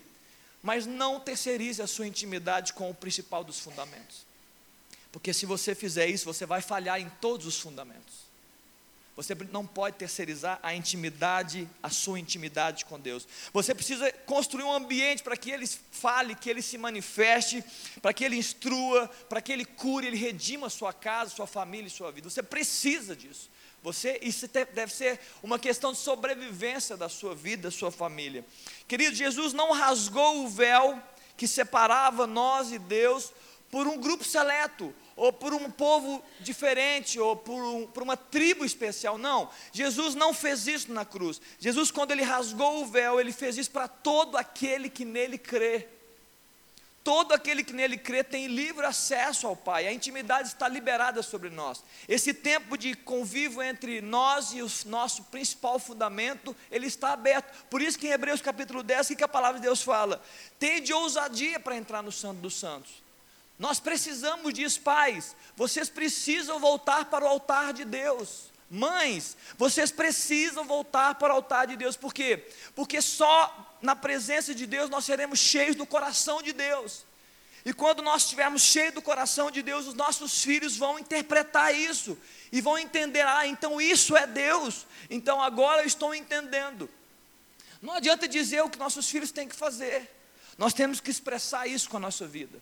Mas 0.63 0.87
não 0.87 1.21
terceirize 1.21 1.83
a 1.83 1.87
sua 1.87 2.07
intimidade 2.07 2.73
com 2.73 2.89
o 2.89 2.95
principal 2.95 3.45
dos 3.45 3.61
fundamentos. 3.61 4.25
Porque 5.15 5.33
se 5.33 5.47
você 5.47 5.77
fizer 5.77 6.09
isso, 6.09 6.25
você 6.25 6.45
vai 6.45 6.61
falhar 6.61 7.01
em 7.01 7.09
todos 7.21 7.47
os 7.47 7.61
fundamentos. 7.61 8.25
Você 9.15 9.33
não 9.53 9.65
pode 9.65 9.97
terceirizar 9.97 10.59
a 10.61 10.75
intimidade, 10.75 11.71
a 11.81 11.89
sua 11.89 12.19
intimidade 12.19 12.85
com 12.85 12.99
Deus. 12.99 13.25
Você 13.53 13.73
precisa 13.73 14.11
construir 14.27 14.65
um 14.65 14.73
ambiente 14.73 15.23
para 15.23 15.37
que 15.37 15.53
Ele 15.53 15.69
fale, 15.69 16.35
que 16.35 16.51
Ele 16.51 16.61
se 16.61 16.77
manifeste, 16.77 17.63
para 18.03 18.13
que 18.13 18.25
Ele 18.25 18.35
instrua, 18.35 19.07
para 19.29 19.41
que 19.41 19.53
Ele 19.53 19.65
cure, 19.65 20.09
Ele 20.09 20.17
redima 20.17 20.69
sua 20.69 20.93
casa, 20.93 21.31
sua 21.31 21.47
família 21.47 21.87
e 21.87 21.91
sua 21.91 22.11
vida. 22.11 22.29
Você 22.29 22.43
precisa 22.43 23.15
disso. 23.15 23.49
Você, 23.85 24.19
isso 24.21 24.49
deve 24.49 24.93
ser 24.93 25.21
uma 25.45 25.61
questão 25.61 25.93
de 25.93 25.99
sobrevivência 25.99 26.97
da 26.97 27.09
sua 27.09 27.37
vida, 27.37 27.69
da 27.69 27.71
sua 27.71 27.93
família. 27.93 28.45
Querido, 28.89 29.15
Jesus 29.15 29.53
não 29.53 29.71
rasgou 29.71 30.45
o 30.45 30.49
véu 30.49 31.01
que 31.37 31.47
separava 31.47 32.27
nós 32.27 32.73
e 32.73 32.81
Deus 32.81 33.33
por 33.71 33.87
um 33.87 33.97
grupo 33.97 34.25
seleto 34.25 34.93
ou 35.17 35.33
por 35.33 35.55
um 35.55 35.71
povo 35.71 36.23
diferente, 36.41 37.19
ou 37.19 37.37
por, 37.37 37.63
um, 37.63 37.87
por, 37.87 38.03
uma 38.03 38.17
tribo 38.17 38.65
especial. 38.65 39.17
Não, 39.17 39.49
Jesus 39.73 40.15
não 40.15 40.35
fez 40.35 40.67
isso 40.67 40.93
na 40.93 41.05
cruz. 41.05 41.41
Jesus, 41.59 41.91
quando 41.91 42.11
ele 42.11 42.23
rasgou 42.23 42.83
o 42.83 42.87
véu, 42.87 43.21
ele 43.21 43.33
fez 43.33 43.57
isso 43.57 43.71
para 43.71 43.89
todo 43.89 44.37
aquele 44.37 44.89
que 44.89 45.05
nele 45.05 45.39
crê. 45.39 45.89
Todo 47.05 47.33
aquele 47.33 47.63
que 47.63 47.75
nele 47.75 47.99
crê 47.99 48.25
tem 48.25 48.47
livre 48.47 48.87
acesso 48.87 49.47
ao 49.47 49.55
Pai, 49.55 49.87
a 49.87 49.93
intimidade 49.93 50.49
está 50.49 50.67
liberada 50.67 51.23
sobre 51.23 51.51
nós. 51.51 51.85
Esse 52.09 52.33
tempo 52.33 52.79
de 52.79 52.95
convívio 52.95 53.63
entre 53.63 54.01
nós 54.01 54.55
e 54.55 54.63
o 54.63 54.71
nosso 54.87 55.23
principal 55.25 55.79
fundamento, 55.79 56.57
ele 56.71 56.87
está 56.87 57.13
aberto. 57.13 57.67
Por 57.69 57.83
isso 57.83 57.99
que 57.99 58.07
em 58.07 58.13
Hebreus 58.13 58.41
capítulo 58.41 58.83
10, 58.83 59.11
o 59.11 59.17
que 59.17 59.23
a 59.23 59.29
palavra 59.29 59.61
de 59.61 59.67
Deus 59.67 59.83
fala? 59.83 60.23
Tende 60.59 60.95
ousadia 60.95 61.61
para 61.61 61.77
entrar 61.77 62.03
no 62.03 62.11
Santo 62.11 62.41
dos 62.41 62.59
Santos. 62.59 63.04
Nós 63.59 63.79
precisamos 63.79 64.53
disso, 64.53 64.81
pais. 64.81 65.37
Vocês 65.57 65.89
precisam 65.89 66.59
voltar 66.59 67.05
para 67.07 67.25
o 67.25 67.29
altar 67.29 67.73
de 67.73 67.85
Deus. 67.85 68.53
Mães, 68.71 69.37
vocês 69.57 69.93
precisam 69.93 70.65
voltar 70.65 71.15
para 71.15 71.33
o 71.33 71.37
altar 71.37 71.67
de 71.67 71.77
Deus. 71.77 71.97
Por 71.97 72.13
quê? 72.13 72.49
Porque 72.75 73.01
só 73.01 73.77
na 73.81 73.95
presença 73.95 74.55
de 74.55 74.67
Deus 74.67 74.91
nós 74.91 75.05
seremos 75.05 75.39
cheios 75.39 75.77
do 75.77 75.87
coração 75.87 76.43
de 76.43 76.53
Deus. 76.53 77.05
E 77.65 77.73
quando 77.73 78.03
nós 78.03 78.23
estivermos 78.23 78.63
cheios 78.63 78.93
do 78.93 79.01
coração 79.01 79.51
de 79.51 79.63
Deus, 79.63 79.87
os 79.87 79.95
nossos 79.95 80.43
filhos 80.43 80.77
vão 80.77 80.99
interpretar 80.99 81.75
isso 81.75 82.19
e 82.51 82.61
vão 82.61 82.79
entender: 82.79 83.25
ah, 83.27 83.47
então 83.47 83.81
isso 83.81 84.17
é 84.17 84.27
Deus. 84.27 84.87
Então 85.09 85.41
agora 85.41 85.83
eu 85.83 85.87
estou 85.87 86.15
entendendo. 86.15 86.91
Não 87.81 87.95
adianta 87.95 88.27
dizer 88.27 88.63
o 88.63 88.69
que 88.69 88.79
nossos 88.79 89.09
filhos 89.09 89.31
têm 89.31 89.49
que 89.49 89.55
fazer. 89.55 90.11
Nós 90.59 90.75
temos 90.75 91.01
que 91.01 91.11
expressar 91.11 91.67
isso 91.67 91.89
com 91.89 91.97
a 91.97 92.01
nossa 92.01 92.27
vida. 92.27 92.61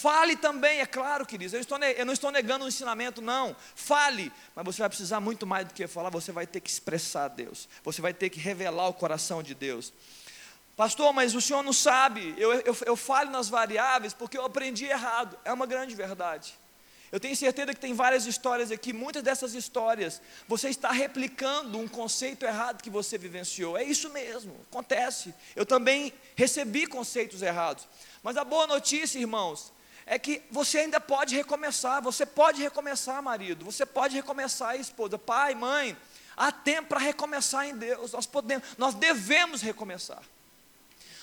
Fale 0.00 0.36
também, 0.36 0.78
é 0.78 0.86
claro, 0.86 1.26
queridos. 1.26 1.52
Eu, 1.52 1.60
estou, 1.60 1.76
eu 1.76 2.06
não 2.06 2.12
estou 2.12 2.30
negando 2.30 2.64
o 2.64 2.68
ensinamento, 2.68 3.20
não. 3.20 3.56
Fale, 3.74 4.32
mas 4.54 4.64
você 4.64 4.80
vai 4.80 4.88
precisar 4.88 5.18
muito 5.18 5.44
mais 5.44 5.66
do 5.66 5.74
que 5.74 5.88
falar. 5.88 6.08
Você 6.10 6.30
vai 6.30 6.46
ter 6.46 6.60
que 6.60 6.70
expressar 6.70 7.26
Deus. 7.26 7.68
Você 7.82 8.00
vai 8.00 8.14
ter 8.14 8.30
que 8.30 8.38
revelar 8.38 8.86
o 8.86 8.94
coração 8.94 9.42
de 9.42 9.56
Deus. 9.56 9.92
Pastor, 10.76 11.12
mas 11.12 11.34
o 11.34 11.40
senhor 11.40 11.64
não 11.64 11.72
sabe. 11.72 12.32
Eu, 12.38 12.52
eu, 12.60 12.76
eu 12.86 12.96
falo 12.96 13.32
nas 13.32 13.48
variáveis 13.48 14.14
porque 14.14 14.38
eu 14.38 14.44
aprendi 14.44 14.84
errado. 14.84 15.36
É 15.44 15.52
uma 15.52 15.66
grande 15.66 15.96
verdade. 15.96 16.54
Eu 17.10 17.18
tenho 17.18 17.34
certeza 17.34 17.74
que 17.74 17.80
tem 17.80 17.92
várias 17.92 18.24
histórias 18.24 18.70
aqui, 18.70 18.92
muitas 18.92 19.22
dessas 19.24 19.54
histórias, 19.54 20.22
você 20.46 20.68
está 20.68 20.92
replicando 20.92 21.76
um 21.76 21.88
conceito 21.88 22.44
errado 22.44 22.82
que 22.82 22.90
você 22.90 23.18
vivenciou. 23.18 23.76
É 23.76 23.82
isso 23.82 24.10
mesmo, 24.10 24.54
acontece. 24.70 25.34
Eu 25.56 25.66
também 25.66 26.12
recebi 26.36 26.86
conceitos 26.86 27.42
errados. 27.42 27.88
Mas 28.22 28.36
a 28.36 28.44
boa 28.44 28.66
notícia, 28.66 29.18
irmãos, 29.18 29.72
é 30.08 30.18
que 30.18 30.42
você 30.50 30.78
ainda 30.78 30.98
pode 30.98 31.36
recomeçar, 31.36 32.02
você 32.02 32.24
pode 32.24 32.62
recomeçar, 32.62 33.22
marido, 33.22 33.66
você 33.66 33.84
pode 33.84 34.16
recomeçar, 34.16 34.74
esposa, 34.74 35.18
pai, 35.18 35.54
mãe, 35.54 35.94
há 36.34 36.50
tempo 36.50 36.88
para 36.88 36.98
recomeçar 36.98 37.66
em 37.66 37.76
Deus, 37.76 38.12
nós 38.12 38.26
podemos, 38.26 38.66
nós 38.78 38.94
devemos 38.94 39.60
recomeçar. 39.60 40.22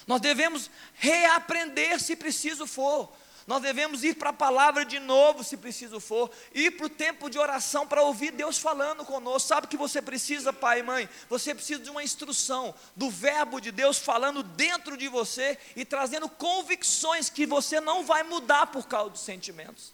Nós 0.05 0.21
devemos 0.21 0.69
reaprender 0.93 1.99
se 1.99 2.15
preciso 2.15 2.67
for. 2.67 3.11
Nós 3.47 3.61
devemos 3.61 4.03
ir 4.03 4.15
para 4.15 4.31
a 4.31 4.33
palavra 4.33 4.83
de 4.83 4.99
novo, 4.99 5.43
se 5.43 5.55
preciso 5.55 5.99
for, 5.99 6.31
ir 6.51 6.71
para 6.71 6.87
o 6.87 6.89
tempo 6.89 7.29
de 7.29 7.37
oração 7.37 7.85
para 7.85 8.01
ouvir 8.01 8.31
Deus 8.31 8.57
falando 8.57 9.05
conosco. 9.05 9.47
Sabe 9.47 9.67
o 9.67 9.69
que 9.69 9.77
você 9.77 10.01
precisa, 10.01 10.51
pai 10.51 10.79
e 10.79 10.83
mãe? 10.83 11.07
Você 11.29 11.53
precisa 11.53 11.79
de 11.79 11.89
uma 11.91 12.03
instrução, 12.03 12.73
do 12.95 13.07
verbo 13.07 13.59
de 13.59 13.71
Deus 13.71 13.99
falando 13.99 14.41
dentro 14.41 14.97
de 14.97 15.07
você 15.07 15.59
e 15.75 15.85
trazendo 15.85 16.27
convicções 16.27 17.29
que 17.29 17.45
você 17.45 17.79
não 17.79 18.03
vai 18.03 18.23
mudar 18.23 18.67
por 18.67 18.87
causa 18.87 19.11
dos 19.11 19.21
sentimentos. 19.21 19.93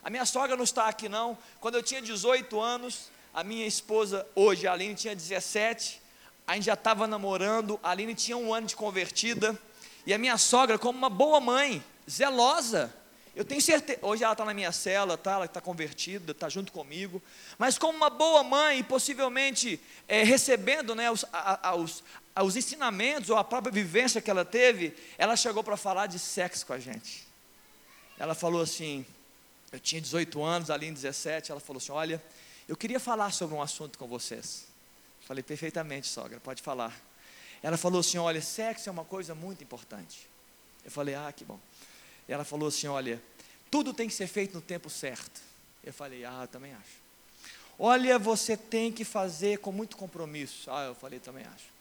A 0.00 0.08
minha 0.08 0.24
sogra 0.24 0.56
não 0.56 0.64
está 0.64 0.86
aqui, 0.86 1.08
não. 1.08 1.36
Quando 1.60 1.74
eu 1.76 1.82
tinha 1.82 2.00
18 2.00 2.60
anos, 2.60 3.10
a 3.34 3.42
minha 3.42 3.66
esposa, 3.66 4.24
hoje, 4.36 4.68
a 4.68 4.72
Aline, 4.72 4.94
tinha 4.94 5.16
17. 5.16 6.00
A 6.46 6.54
gente 6.54 6.64
já 6.64 6.74
estava 6.74 7.08
namorando, 7.08 7.78
a 7.82 7.90
Aline 7.90 8.14
tinha 8.14 8.36
um 8.36 8.54
ano 8.54 8.68
de 8.68 8.76
convertida. 8.76 9.58
E 10.04 10.12
a 10.12 10.18
minha 10.18 10.36
sogra, 10.36 10.78
como 10.78 10.98
uma 10.98 11.08
boa 11.08 11.40
mãe, 11.40 11.82
zelosa. 12.10 12.92
Eu 13.34 13.44
tenho 13.44 13.62
certeza, 13.62 13.98
hoje 14.02 14.22
ela 14.22 14.32
está 14.32 14.44
na 14.44 14.52
minha 14.52 14.70
cela, 14.72 15.16
tá, 15.16 15.32
ela 15.32 15.44
está 15.46 15.60
convertida, 15.60 16.32
está 16.32 16.50
junto 16.50 16.70
comigo, 16.70 17.22
mas 17.58 17.78
como 17.78 17.96
uma 17.96 18.10
boa 18.10 18.42
mãe, 18.42 18.84
possivelmente 18.84 19.80
é, 20.06 20.22
recebendo 20.22 20.94
né, 20.94 21.10
os, 21.10 21.24
a, 21.32 21.70
a, 21.70 21.74
os, 21.74 22.04
a, 22.36 22.42
os 22.42 22.56
ensinamentos 22.56 23.30
ou 23.30 23.38
a 23.38 23.44
própria 23.44 23.72
vivência 23.72 24.20
que 24.20 24.30
ela 24.30 24.44
teve, 24.44 24.94
ela 25.16 25.34
chegou 25.34 25.64
para 25.64 25.78
falar 25.78 26.08
de 26.08 26.18
sexo 26.18 26.66
com 26.66 26.74
a 26.74 26.78
gente. 26.78 27.26
Ela 28.18 28.34
falou 28.34 28.60
assim: 28.60 29.06
eu 29.72 29.80
tinha 29.80 30.00
18 30.00 30.42
anos, 30.42 30.70
ali 30.70 30.86
em 30.88 30.92
17, 30.92 31.50
ela 31.50 31.60
falou 31.60 31.78
assim: 31.78 31.92
Olha, 31.92 32.22
eu 32.68 32.76
queria 32.76 33.00
falar 33.00 33.32
sobre 33.32 33.56
um 33.56 33.62
assunto 33.62 33.98
com 33.98 34.06
vocês. 34.06 34.66
Falei, 35.22 35.42
perfeitamente, 35.42 36.06
sogra, 36.06 36.38
pode 36.38 36.60
falar. 36.60 36.94
Ela 37.62 37.78
falou 37.78 38.00
assim: 38.00 38.18
Olha, 38.18 38.42
sexo 38.42 38.90
é 38.90 38.92
uma 38.92 39.06
coisa 39.06 39.34
muito 39.34 39.64
importante. 39.64 40.30
Eu 40.84 40.90
falei, 40.90 41.14
ah, 41.14 41.32
que 41.34 41.44
bom. 41.44 41.58
E 42.28 42.32
ela 42.32 42.44
falou 42.44 42.68
assim: 42.68 42.86
Olha, 42.86 43.22
tudo 43.70 43.92
tem 43.92 44.08
que 44.08 44.14
ser 44.14 44.26
feito 44.26 44.54
no 44.54 44.60
tempo 44.60 44.88
certo. 44.90 45.40
Eu 45.82 45.92
falei: 45.92 46.24
Ah, 46.24 46.40
eu 46.42 46.48
também 46.48 46.72
acho. 46.72 47.02
Olha, 47.78 48.18
você 48.18 48.56
tem 48.56 48.92
que 48.92 49.04
fazer 49.04 49.58
com 49.58 49.72
muito 49.72 49.96
compromisso. 49.96 50.70
Ah, 50.70 50.84
eu 50.84 50.94
falei: 50.94 51.18
Também 51.18 51.44
acho. 51.44 51.72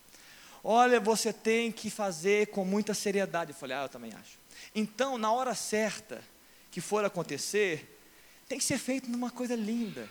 Olha, 0.63 0.99
você 0.99 1.34
tem 1.34 1.71
que 1.71 1.89
fazer 1.89 2.47
com 2.47 2.63
muita 2.63 2.93
seriedade. 2.93 3.51
Eu 3.51 3.58
falei: 3.58 3.77
Ah, 3.77 3.84
eu 3.84 3.89
também 3.89 4.12
acho. 4.13 4.39
Então, 4.75 5.17
na 5.17 5.32
hora 5.32 5.54
certa 5.54 6.23
que 6.71 6.80
for 6.80 7.04
acontecer, 7.04 7.99
tem 8.47 8.58
que 8.58 8.63
ser 8.63 8.77
feito 8.77 9.10
numa 9.10 9.30
coisa 9.30 9.56
linda. 9.56 10.08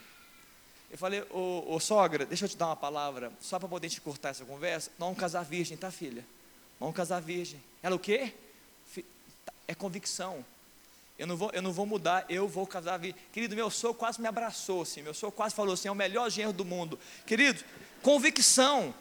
Eu 0.90 0.98
falei, 0.98 1.22
ô, 1.30 1.74
ô, 1.74 1.78
sogra, 1.78 2.26
deixa 2.26 2.46
eu 2.46 2.48
te 2.48 2.56
dar 2.56 2.66
uma 2.66 2.76
palavra, 2.76 3.32
só 3.40 3.58
para 3.58 3.68
poder 3.68 3.88
te 3.88 4.00
cortar 4.00 4.30
essa 4.30 4.44
conversa. 4.44 4.90
Não 4.98 5.06
vamos 5.06 5.20
casar 5.20 5.44
virgem, 5.44 5.76
tá, 5.76 5.90
filha? 5.90 6.26
Vamos 6.80 6.96
casar 6.96 7.20
virgem. 7.20 7.62
Ela 7.82 7.94
o 7.94 7.98
quê? 7.98 8.34
É 9.70 9.74
convicção. 9.74 10.44
Eu 11.16 11.26
não 11.26 11.36
vou, 11.36 11.50
eu 11.52 11.62
não 11.62 11.72
vou 11.72 11.86
mudar, 11.86 12.24
eu 12.28 12.48
vou 12.48 12.66
casar. 12.66 12.98
Querido, 13.32 13.54
meu 13.54 13.70
sogro 13.70 13.98
quase 13.98 14.20
me 14.20 14.26
abraçou, 14.26 14.82
assim, 14.82 15.00
meu 15.00 15.14
sogro 15.14 15.36
quase 15.36 15.54
falou 15.54 15.74
assim: 15.74 15.86
é 15.86 15.92
o 15.92 15.94
melhor 15.94 16.28
genro 16.28 16.52
do 16.52 16.64
mundo. 16.64 16.98
Querido, 17.24 17.62
convicção. 18.02 18.92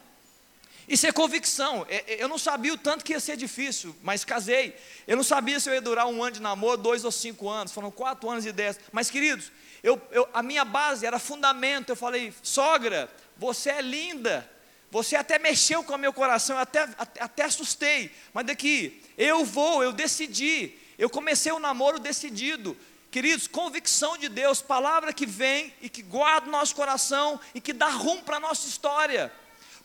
Isso 0.88 1.08
é 1.08 1.12
convicção. 1.12 1.86
É, 1.90 2.14
é, 2.14 2.24
eu 2.24 2.28
não 2.28 2.38
sabia 2.38 2.74
o 2.74 2.78
tanto 2.78 3.04
que 3.04 3.14
ia 3.14 3.20
ser 3.20 3.36
difícil, 3.36 3.96
mas 4.04 4.24
casei. 4.24 4.76
Eu 5.08 5.16
não 5.16 5.24
sabia 5.24 5.60
se 5.60 5.70
eu 5.70 5.74
ia 5.74 5.82
durar 5.82 6.06
um 6.06 6.24
ano 6.24 6.34
de 6.34 6.42
namoro, 6.42 6.78
dois 6.78 7.04
ou 7.04 7.12
cinco 7.12 7.50
anos. 7.50 7.72
Foram 7.72 7.90
quatro 7.90 8.30
anos 8.30 8.46
e 8.46 8.52
dez. 8.52 8.80
Mas, 8.92 9.10
queridos, 9.10 9.52
eu, 9.82 10.00
eu, 10.12 10.28
a 10.34 10.44
minha 10.44 10.66
base 10.66 11.06
era 11.06 11.18
fundamento. 11.20 11.90
Eu 11.90 11.96
falei, 11.96 12.34
sogra, 12.44 13.10
você 13.38 13.70
é 13.70 13.82
linda. 13.82 14.50
Você 14.92 15.16
até 15.16 15.38
mexeu 15.38 15.84
com 15.84 15.94
o 15.94 15.98
meu 15.98 16.12
coração, 16.12 16.56
eu 16.56 16.62
até, 16.62 16.82
até, 16.98 17.24
até 17.24 17.44
assustei. 17.44 18.12
Mas 18.34 18.46
daqui, 18.46 19.02
eu 19.18 19.46
vou, 19.46 19.84
eu 19.84 19.92
decidi. 19.92 20.74
Eu 20.98 21.10
comecei 21.10 21.52
o 21.52 21.60
namoro 21.60 22.00
decidido. 22.00 22.76
Queridos, 23.12 23.48
convicção 23.48 24.18
de 24.18 24.30
Deus, 24.30 24.62
palavra 24.62 25.14
que 25.14 25.26
vem 25.26 25.74
e 25.82 25.90
que 25.90 26.02
guarda 26.02 26.48
o 26.48 26.52
nosso 26.52 26.76
coração 26.76 27.40
e 27.56 27.62
que 27.62 27.74
dá 27.74 27.88
rumo 27.88 28.22
para 28.22 28.38
a 28.38 28.40
nossa 28.40 28.68
história. 28.68 29.32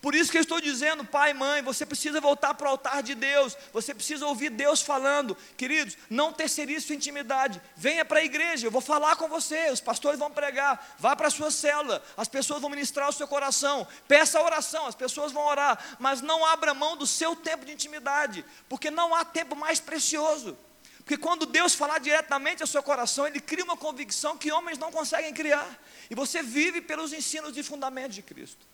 Por 0.04 0.14
isso 0.14 0.30
que 0.30 0.36
eu 0.36 0.42
estou 0.42 0.60
dizendo, 0.60 1.02
pai 1.02 1.30
e 1.30 1.32
mãe, 1.32 1.62
você 1.62 1.86
precisa 1.86 2.20
voltar 2.20 2.52
para 2.52 2.66
o 2.66 2.70
altar 2.72 3.02
de 3.02 3.14
Deus, 3.14 3.56
você 3.72 3.94
precisa 3.94 4.26
ouvir 4.26 4.50
Deus 4.50 4.82
falando. 4.82 5.34
Queridos, 5.56 5.96
não 6.10 6.30
terceirize 6.30 6.84
sua 6.84 6.94
intimidade. 6.94 7.58
Venha 7.74 8.04
para 8.04 8.20
a 8.20 8.22
igreja, 8.22 8.66
eu 8.66 8.70
vou 8.70 8.82
falar 8.82 9.16
com 9.16 9.28
você, 9.28 9.70
os 9.70 9.80
pastores 9.80 10.18
vão 10.18 10.30
pregar, 10.30 10.94
vá 10.98 11.16
para 11.16 11.28
a 11.28 11.30
sua 11.30 11.50
célula, 11.50 12.04
as 12.18 12.28
pessoas 12.28 12.60
vão 12.60 12.68
ministrar 12.68 13.08
o 13.08 13.14
seu 13.14 13.26
coração. 13.26 13.88
Peça 14.06 14.42
oração, 14.42 14.86
as 14.86 14.94
pessoas 14.94 15.32
vão 15.32 15.46
orar, 15.46 15.82
mas 15.98 16.20
não 16.20 16.44
abra 16.44 16.74
mão 16.74 16.98
do 16.98 17.06
seu 17.06 17.34
tempo 17.34 17.64
de 17.64 17.72
intimidade, 17.72 18.44
porque 18.68 18.90
não 18.90 19.14
há 19.14 19.24
tempo 19.24 19.56
mais 19.56 19.80
precioso. 19.80 20.54
Porque 20.98 21.16
quando 21.16 21.46
Deus 21.46 21.74
falar 21.74 21.98
diretamente 21.98 22.62
ao 22.62 22.68
seu 22.68 22.82
coração, 22.82 23.26
Ele 23.26 23.40
cria 23.40 23.64
uma 23.64 23.74
convicção 23.74 24.36
que 24.36 24.52
homens 24.52 24.76
não 24.76 24.92
conseguem 24.92 25.32
criar. 25.32 25.66
E 26.10 26.14
você 26.14 26.42
vive 26.42 26.82
pelos 26.82 27.14
ensinos 27.14 27.54
de 27.54 27.62
fundamento 27.62 28.12
de 28.12 28.20
Cristo. 28.20 28.73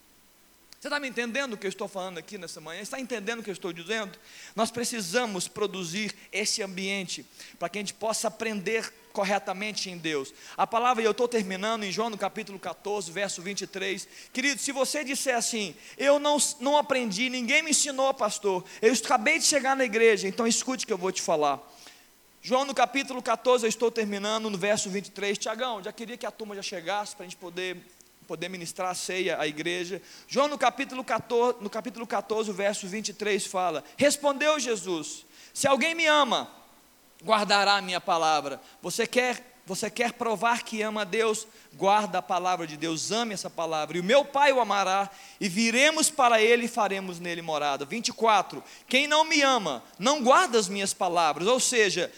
Você 0.81 0.89
está 0.89 0.99
me 0.99 1.09
entendendo 1.09 1.53
o 1.53 1.57
que 1.59 1.67
eu 1.67 1.69
estou 1.69 1.87
falando 1.87 2.17
aqui 2.17 2.39
nessa 2.39 2.59
manhã? 2.59 2.81
Está 2.81 2.99
entendendo 2.99 3.41
o 3.41 3.43
que 3.43 3.51
eu 3.51 3.53
estou 3.53 3.71
dizendo? 3.71 4.19
Nós 4.57 4.71
precisamos 4.71 5.47
produzir 5.47 6.17
esse 6.33 6.63
ambiente 6.63 7.23
para 7.59 7.69
que 7.69 7.77
a 7.77 7.83
gente 7.83 7.93
possa 7.93 8.29
aprender 8.29 8.91
corretamente 9.13 9.91
em 9.91 9.99
Deus. 9.99 10.33
A 10.57 10.67
palavra, 10.67 11.03
e 11.03 11.05
eu 11.05 11.11
estou 11.11 11.29
terminando 11.29 11.85
em 11.85 11.93
João 11.93 12.09
no 12.09 12.17
capítulo 12.17 12.59
14, 12.59 13.13
verso 13.13 13.43
23. 13.43 14.09
Querido, 14.33 14.59
se 14.59 14.73
você 14.73 15.05
disser 15.05 15.37
assim, 15.37 15.77
eu 15.99 16.19
não, 16.19 16.39
não 16.61 16.79
aprendi, 16.79 17.29
ninguém 17.29 17.63
me 17.63 17.73
ensinou, 17.73 18.15
pastor, 18.15 18.65
eu 18.81 18.95
acabei 18.95 19.39
de 19.39 19.45
chegar 19.45 19.77
na 19.77 19.85
igreja, 19.85 20.27
então 20.29 20.47
escute 20.47 20.85
o 20.85 20.87
que 20.87 20.93
eu 20.95 20.99
vou 20.99 21.13
te 21.13 21.21
falar. 21.21 21.61
João 22.41 22.65
no 22.65 22.75
capítulo 22.75 23.21
14, 23.21 23.67
eu 23.67 23.69
estou 23.69 23.91
terminando 23.91 24.49
no 24.49 24.57
verso 24.57 24.89
23. 24.89 25.37
Tiagão, 25.37 25.85
já 25.85 25.93
queria 25.93 26.17
que 26.17 26.25
a 26.25 26.31
turma 26.31 26.57
já 26.57 26.63
chegasse 26.63 27.15
para 27.15 27.27
a 27.27 27.29
gente 27.29 27.37
poder 27.37 27.77
poder 28.31 28.49
ministrar 28.49 28.93
a 28.93 28.95
ceia 28.95 29.41
à 29.41 29.47
igreja. 29.49 30.01
João 30.29 30.47
no 30.47 30.57
capítulo 30.57 31.03
14, 31.03 31.59
no 31.61 31.69
capítulo 31.69 32.07
14, 32.07 32.49
o 32.49 32.55
verso 32.55 32.87
23 32.87 33.45
fala: 33.45 33.83
Respondeu 33.97 34.61
Jesus: 34.61 35.27
Se 35.53 35.67
alguém 35.67 35.97
me 35.97 36.07
ama, 36.07 36.49
guardará 37.25 37.79
a 37.79 37.83
minha 37.83 38.01
palavra. 38.01 38.61
Você 38.81 39.05
quer 39.05 39.49
Você 39.67 39.91
quer 39.91 40.13
provar 40.13 40.63
que 40.63 40.81
ama 40.83 41.03
a 41.03 41.05
Deus? 41.05 41.47
Guarda 41.75 42.19
a 42.19 42.23
palavra 42.23 42.67
de 42.67 42.77
Deus, 42.77 43.13
ame 43.13 43.35
essa 43.35 43.51
palavra. 43.51 43.97
E 43.97 44.01
o 44.01 44.05
meu 44.05 44.25
Pai 44.25 44.53
o 44.53 44.61
amará, 44.61 45.11
e 45.41 45.49
viremos 45.49 46.11
para 46.11 46.41
ele 46.41 46.65
e 46.65 46.69
faremos 46.69 47.21
nele 47.21 47.43
morada. 47.43 47.85
24. 47.85 48.63
Quem 48.89 49.07
não 49.07 49.25
me 49.25 49.43
ama, 49.43 49.83
não 49.99 50.23
guarda 50.23 50.59
as 50.59 50.69
minhas 50.69 50.95
palavras. 50.95 51.47
Ou 51.47 51.61
seja, 51.61 52.13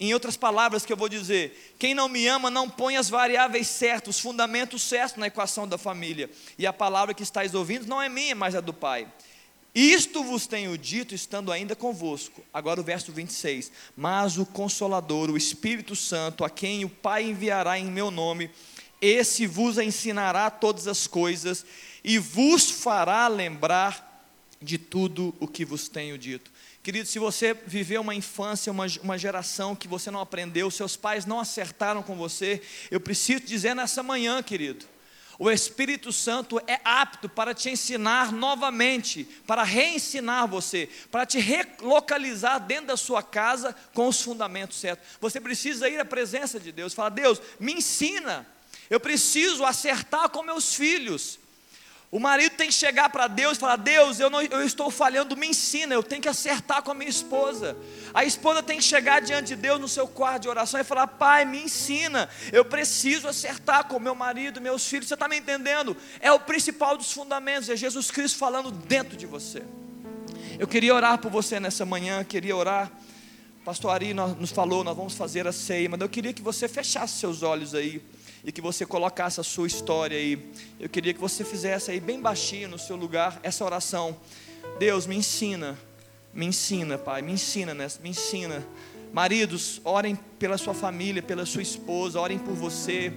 em 0.00 0.14
outras 0.14 0.36
palavras 0.36 0.86
que 0.86 0.92
eu 0.92 0.96
vou 0.96 1.08
dizer, 1.08 1.74
quem 1.78 1.92
não 1.92 2.08
me 2.08 2.26
ama 2.28 2.50
não 2.50 2.70
põe 2.70 2.96
as 2.96 3.08
variáveis 3.08 3.66
certas, 3.66 4.16
os 4.16 4.22
fundamentos 4.22 4.82
certos 4.82 5.16
na 5.16 5.26
equação 5.26 5.66
da 5.66 5.76
família. 5.76 6.30
E 6.56 6.66
a 6.66 6.72
palavra 6.72 7.12
que 7.12 7.22
estáis 7.22 7.54
ouvindo 7.54 7.86
não 7.86 8.00
é 8.00 8.08
minha, 8.08 8.34
mas 8.34 8.54
é 8.54 8.60
do 8.60 8.72
Pai. 8.72 9.08
Isto 9.74 10.24
vos 10.24 10.46
tenho 10.46 10.76
dito 10.78 11.14
estando 11.14 11.52
ainda 11.52 11.76
convosco. 11.76 12.42
Agora 12.52 12.80
o 12.80 12.84
verso 12.84 13.12
26. 13.12 13.70
Mas 13.96 14.38
o 14.38 14.46
Consolador, 14.46 15.30
o 15.30 15.36
Espírito 15.36 15.94
Santo, 15.94 16.44
a 16.44 16.50
quem 16.50 16.84
o 16.84 16.88
Pai 16.88 17.24
enviará 17.24 17.78
em 17.78 17.84
meu 17.84 18.10
nome, 18.10 18.50
esse 19.00 19.46
vos 19.46 19.78
ensinará 19.78 20.50
todas 20.50 20.88
as 20.88 21.06
coisas 21.06 21.64
e 22.02 22.18
vos 22.18 22.70
fará 22.70 23.28
lembrar 23.28 24.06
de 24.60 24.78
tudo 24.78 25.34
o 25.38 25.46
que 25.46 25.64
vos 25.64 25.88
tenho 25.88 26.18
dito. 26.18 26.50
Querido, 26.88 27.06
se 27.06 27.18
você 27.18 27.52
viveu 27.52 28.00
uma 28.00 28.14
infância, 28.14 28.72
uma, 28.72 28.86
uma 29.02 29.18
geração 29.18 29.76
que 29.76 29.86
você 29.86 30.10
não 30.10 30.20
aprendeu, 30.20 30.70
seus 30.70 30.96
pais 30.96 31.26
não 31.26 31.38
acertaram 31.38 32.02
com 32.02 32.16
você, 32.16 32.62
eu 32.90 32.98
preciso 32.98 33.44
dizer 33.44 33.76
nessa 33.76 34.02
manhã, 34.02 34.42
querido 34.42 34.86
o 35.38 35.50
Espírito 35.50 36.10
Santo 36.10 36.58
é 36.66 36.80
apto 36.82 37.28
para 37.28 37.52
te 37.52 37.68
ensinar 37.68 38.32
novamente, 38.32 39.24
para 39.46 39.64
reensinar 39.64 40.48
você, 40.48 40.88
para 41.10 41.26
te 41.26 41.38
relocalizar 41.38 42.58
dentro 42.58 42.86
da 42.86 42.96
sua 42.96 43.22
casa 43.22 43.76
com 43.92 44.08
os 44.08 44.22
fundamentos 44.22 44.80
certos. 44.80 45.06
Você 45.20 45.42
precisa 45.42 45.90
ir 45.90 46.00
à 46.00 46.06
presença 46.06 46.58
de 46.58 46.72
Deus, 46.72 46.94
falar: 46.94 47.10
Deus, 47.10 47.38
me 47.60 47.74
ensina. 47.74 48.46
Eu 48.88 48.98
preciso 48.98 49.62
acertar 49.62 50.30
com 50.30 50.42
meus 50.42 50.74
filhos. 50.74 51.38
O 52.10 52.18
marido 52.18 52.56
tem 52.56 52.68
que 52.68 52.74
chegar 52.74 53.10
para 53.10 53.26
Deus 53.26 53.58
e 53.58 53.60
falar: 53.60 53.76
Deus, 53.76 54.18
eu, 54.18 54.30
não, 54.30 54.40
eu 54.40 54.64
estou 54.64 54.90
falhando, 54.90 55.36
me 55.36 55.48
ensina, 55.48 55.94
eu 55.94 56.02
tenho 56.02 56.22
que 56.22 56.28
acertar 56.28 56.82
com 56.82 56.90
a 56.90 56.94
minha 56.94 57.10
esposa. 57.10 57.76
A 58.14 58.24
esposa 58.24 58.62
tem 58.62 58.78
que 58.78 58.84
chegar 58.84 59.20
diante 59.20 59.48
de 59.48 59.56
Deus 59.56 59.78
no 59.78 59.86
seu 59.86 60.08
quarto 60.08 60.42
de 60.42 60.48
oração 60.48 60.80
e 60.80 60.84
falar: 60.84 61.06
Pai, 61.06 61.44
me 61.44 61.62
ensina, 61.62 62.26
eu 62.50 62.64
preciso 62.64 63.28
acertar 63.28 63.88
com 63.88 64.00
meu 64.00 64.14
marido, 64.14 64.58
meus 64.58 64.86
filhos. 64.86 65.06
Você 65.06 65.14
está 65.14 65.28
me 65.28 65.36
entendendo? 65.36 65.94
É 66.18 66.32
o 66.32 66.40
principal 66.40 66.96
dos 66.96 67.12
fundamentos, 67.12 67.68
é 67.68 67.76
Jesus 67.76 68.10
Cristo 68.10 68.38
falando 68.38 68.70
dentro 68.70 69.14
de 69.14 69.26
você. 69.26 69.62
Eu 70.58 70.66
queria 70.66 70.94
orar 70.94 71.18
por 71.18 71.30
você 71.30 71.60
nessa 71.60 71.84
manhã, 71.84 72.24
queria 72.24 72.56
orar. 72.56 72.90
Pastor 73.66 73.90
Ari 73.90 74.14
nos 74.14 74.50
falou, 74.50 74.82
nós 74.82 74.96
vamos 74.96 75.14
fazer 75.14 75.46
a 75.46 75.52
ceia, 75.52 75.90
mas 75.90 76.00
eu 76.00 76.08
queria 76.08 76.32
que 76.32 76.40
você 76.40 76.66
fechasse 76.66 77.18
seus 77.18 77.42
olhos 77.42 77.74
aí 77.74 78.02
e 78.48 78.52
que 78.52 78.62
você 78.62 78.86
colocasse 78.86 79.38
a 79.38 79.44
sua 79.44 79.66
história 79.66 80.16
aí. 80.16 80.50
Eu 80.80 80.88
queria 80.88 81.12
que 81.12 81.20
você 81.20 81.44
fizesse 81.44 81.90
aí 81.90 82.00
bem 82.00 82.18
baixinho 82.18 82.66
no 82.66 82.78
seu 82.78 82.96
lugar 82.96 83.38
essa 83.42 83.62
oração. 83.62 84.16
Deus, 84.78 85.06
me 85.06 85.14
ensina, 85.14 85.78
me 86.32 86.46
ensina, 86.46 86.96
Pai, 86.96 87.20
me 87.20 87.32
ensina 87.32 87.74
nessa, 87.74 88.00
me 88.00 88.08
ensina. 88.08 88.66
Maridos, 89.12 89.82
orem 89.84 90.16
pela 90.38 90.56
sua 90.56 90.72
família, 90.72 91.22
pela 91.22 91.44
sua 91.44 91.60
esposa, 91.60 92.18
orem 92.18 92.38
por 92.38 92.54
você. 92.54 93.12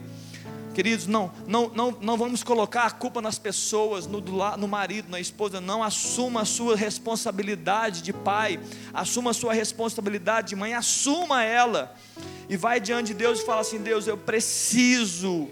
Queridos, 0.73 1.05
não, 1.05 1.31
não, 1.47 1.69
não, 1.69 1.91
não 1.99 2.17
vamos 2.17 2.43
colocar 2.43 2.85
a 2.85 2.91
culpa 2.91 3.21
nas 3.21 3.37
pessoas, 3.37 4.07
no, 4.07 4.21
no 4.21 4.67
marido, 4.67 5.09
na 5.09 5.19
esposa, 5.19 5.59
não. 5.59 5.83
Assuma 5.83 6.41
a 6.41 6.45
sua 6.45 6.75
responsabilidade 6.75 8.01
de 8.01 8.13
pai, 8.13 8.59
assuma 8.93 9.31
a 9.31 9.33
sua 9.33 9.53
responsabilidade 9.53 10.49
de 10.49 10.55
mãe, 10.55 10.73
assuma 10.73 11.43
ela. 11.43 11.95
E 12.47 12.55
vai 12.55 12.79
diante 12.79 13.07
de 13.07 13.13
Deus 13.15 13.41
e 13.41 13.45
fala 13.45 13.61
assim: 13.61 13.79
Deus, 13.79 14.07
eu 14.07 14.17
preciso. 14.17 15.49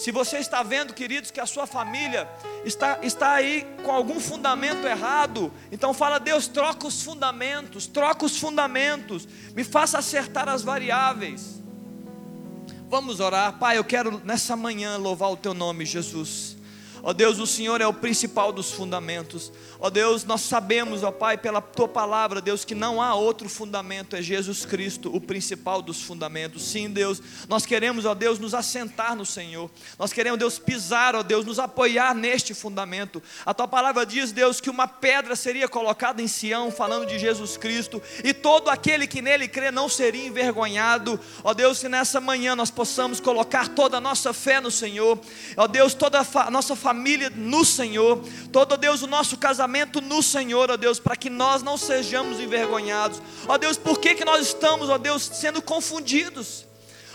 Se 0.00 0.10
você 0.10 0.38
está 0.38 0.62
vendo, 0.62 0.94
queridos, 0.94 1.30
que 1.30 1.40
a 1.40 1.44
sua 1.44 1.66
família 1.66 2.26
está, 2.64 2.98
está 3.02 3.32
aí 3.32 3.66
com 3.84 3.92
algum 3.92 4.18
fundamento 4.18 4.86
errado, 4.86 5.52
então 5.70 5.92
fala, 5.92 6.18
Deus, 6.18 6.48
troca 6.48 6.86
os 6.86 7.02
fundamentos, 7.02 7.86
troca 7.86 8.24
os 8.24 8.38
fundamentos, 8.38 9.28
me 9.54 9.62
faça 9.62 9.98
acertar 9.98 10.48
as 10.48 10.62
variáveis. 10.62 11.59
Vamos 12.90 13.20
orar. 13.20 13.56
Pai, 13.56 13.78
eu 13.78 13.84
quero 13.84 14.20
nessa 14.24 14.56
manhã 14.56 14.96
louvar 14.96 15.30
o 15.30 15.36
teu 15.36 15.54
nome, 15.54 15.86
Jesus. 15.86 16.56
Ó 17.02 17.12
Deus, 17.12 17.38
o 17.38 17.46
Senhor 17.46 17.80
é 17.80 17.86
o 17.86 17.92
principal 17.92 18.52
dos 18.52 18.70
fundamentos. 18.70 19.52
Ó 19.78 19.88
Deus, 19.88 20.24
nós 20.24 20.42
sabemos, 20.42 21.02
ó 21.02 21.10
Pai, 21.10 21.38
pela 21.38 21.62
tua 21.62 21.88
palavra, 21.88 22.40
Deus, 22.40 22.64
que 22.64 22.74
não 22.74 23.00
há 23.00 23.14
outro 23.14 23.48
fundamento, 23.48 24.14
é 24.14 24.22
Jesus 24.22 24.66
Cristo, 24.66 25.14
o 25.14 25.20
principal 25.20 25.80
dos 25.80 26.02
fundamentos. 26.02 26.62
Sim, 26.64 26.90
Deus, 26.90 27.22
nós 27.48 27.64
queremos, 27.64 28.04
ó 28.04 28.14
Deus, 28.14 28.38
nos 28.38 28.54
assentar 28.54 29.16
no 29.16 29.24
Senhor. 29.24 29.70
Nós 29.98 30.12
queremos, 30.12 30.38
Deus, 30.38 30.58
pisar, 30.58 31.16
ó 31.16 31.22
Deus, 31.22 31.44
nos 31.46 31.58
apoiar 31.58 32.14
neste 32.14 32.52
fundamento. 32.52 33.22
A 33.46 33.54
tua 33.54 33.66
palavra 33.66 34.04
diz, 34.04 34.32
Deus, 34.32 34.60
que 34.60 34.68
uma 34.68 34.86
pedra 34.86 35.34
seria 35.34 35.68
colocada 35.68 36.20
em 36.20 36.28
Sião, 36.28 36.70
falando 36.70 37.06
de 37.06 37.18
Jesus 37.18 37.56
Cristo, 37.56 38.02
e 38.22 38.34
todo 38.34 38.68
aquele 38.68 39.06
que 39.06 39.22
nele 39.22 39.48
crê 39.48 39.70
não 39.70 39.88
seria 39.88 40.26
envergonhado. 40.26 41.18
Ó 41.42 41.54
Deus, 41.54 41.78
que 41.80 41.88
nessa 41.88 42.20
manhã 42.20 42.54
nós 42.54 42.70
possamos 42.70 43.20
colocar 43.20 43.68
toda 43.68 43.96
a 43.96 44.00
nossa 44.00 44.32
fé 44.34 44.60
no 44.60 44.70
Senhor. 44.70 45.18
Ó 45.56 45.66
Deus, 45.66 45.94
toda 45.94 46.20
a 46.20 46.50
nossa 46.50 46.76
família 46.76 46.89
no 46.92 47.64
Senhor. 47.64 48.24
Todo, 48.52 48.76
Deus, 48.76 49.02
o 49.02 49.06
nosso 49.06 49.36
casamento 49.36 49.60
casamento 49.60 50.00
no 50.00 50.22
Senhor, 50.22 50.70
ó 50.70 50.76
Deus, 50.76 50.98
para 50.98 51.16
que 51.16 51.28
nós 51.28 51.62
não 51.62 51.76
sejamos 51.76 52.40
envergonhados. 52.40 53.20
Ó 53.46 53.58
Deus, 53.58 53.76
por 53.76 53.98
que, 53.98 54.14
que 54.14 54.24
nós 54.24 54.46
estamos, 54.46 54.88
ó 54.88 54.96
Deus, 54.96 55.22
sendo 55.22 55.60
confundidos? 55.60 56.66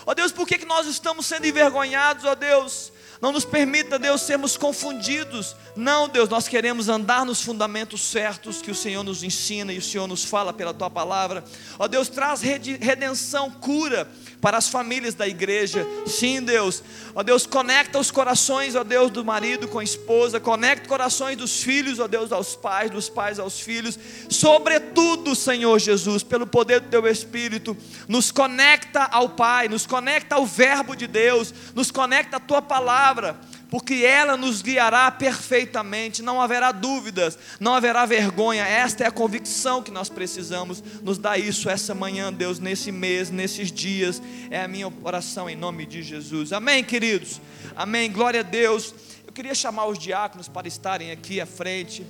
Ó 0.04 0.14
Deus, 0.14 0.32
por 0.32 0.46
que, 0.46 0.58
que 0.58 0.66
nós 0.66 0.86
estamos 0.86 1.26
sendo 1.26 1.46
envergonhados, 1.46 2.24
ó 2.24 2.34
Deus? 2.34 2.92
Não 3.20 3.32
nos 3.32 3.44
permita, 3.44 3.98
Deus, 3.98 4.20
sermos 4.20 4.56
confundidos. 4.56 5.56
Não, 5.74 6.08
Deus, 6.08 6.28
nós 6.28 6.46
queremos 6.46 6.88
andar 6.88 7.24
nos 7.24 7.40
fundamentos 7.40 8.02
certos 8.02 8.60
que 8.60 8.70
o 8.70 8.74
Senhor 8.74 9.02
nos 9.02 9.22
ensina 9.22 9.72
e 9.72 9.78
o 9.78 9.82
Senhor 9.82 10.06
nos 10.06 10.24
fala 10.24 10.52
pela 10.52 10.74
tua 10.74 10.90
palavra. 10.90 11.42
Ó 11.78 11.88
Deus, 11.88 12.08
traz 12.08 12.42
redenção, 12.42 13.50
cura 13.50 14.08
para 14.40 14.58
as 14.58 14.68
famílias 14.68 15.14
da 15.14 15.26
igreja. 15.26 15.86
Sim, 16.06 16.42
Deus. 16.42 16.82
Ó 17.14 17.22
Deus, 17.22 17.46
conecta 17.46 17.98
os 17.98 18.10
corações, 18.10 18.74
ó 18.74 18.84
Deus, 18.84 19.10
do 19.10 19.24
marido 19.24 19.66
com 19.68 19.78
a 19.78 19.84
esposa, 19.84 20.38
conecta 20.38 20.88
corações 20.88 21.36
dos 21.36 21.62
filhos, 21.62 21.98
ó 21.98 22.06
Deus, 22.06 22.30
aos 22.30 22.54
pais, 22.54 22.90
dos 22.90 23.08
pais 23.08 23.38
aos 23.38 23.58
filhos. 23.58 23.98
Sobretudo, 24.28 25.34
Senhor 25.34 25.78
Jesus, 25.78 26.22
pelo 26.22 26.46
poder 26.46 26.80
do 26.80 26.88
teu 26.88 27.06
Espírito, 27.06 27.76
nos 28.06 28.30
conecta 28.30 29.04
ao 29.04 29.30
Pai, 29.30 29.68
nos 29.68 29.86
conecta 29.86 30.34
ao 30.34 30.46
Verbo 30.46 30.94
de 30.94 31.06
Deus, 31.06 31.52
nos 31.74 31.90
conecta 31.90 32.36
à 32.36 32.40
tua 32.40 32.60
palavra 32.60 33.38
porque 33.70 33.94
ela 33.94 34.36
nos 34.36 34.62
guiará 34.62 35.10
perfeitamente, 35.10 36.22
não 36.22 36.40
haverá 36.40 36.70
dúvidas, 36.70 37.36
não 37.58 37.74
haverá 37.74 38.06
vergonha. 38.06 38.64
Esta 38.64 39.04
é 39.04 39.06
a 39.08 39.10
convicção 39.10 39.82
que 39.82 39.90
nós 39.90 40.08
precisamos. 40.08 40.82
Nos 41.02 41.18
dá 41.18 41.36
isso 41.36 41.68
essa 41.68 41.94
manhã, 41.94 42.32
Deus, 42.32 42.60
nesse 42.60 42.92
mês, 42.92 43.30
nesses 43.30 43.72
dias. 43.72 44.22
É 44.50 44.62
a 44.62 44.68
minha 44.68 44.92
oração 45.02 45.50
em 45.50 45.56
nome 45.56 45.84
de 45.84 46.02
Jesus. 46.02 46.52
Amém, 46.52 46.84
queridos. 46.84 47.40
Amém. 47.74 48.10
Glória 48.10 48.40
a 48.40 48.44
Deus. 48.44 48.94
Eu 49.26 49.32
queria 49.32 49.54
chamar 49.54 49.86
os 49.86 49.98
diáconos 49.98 50.46
para 50.46 50.68
estarem 50.68 51.10
aqui 51.10 51.40
à 51.40 51.46
frente. 51.46 52.06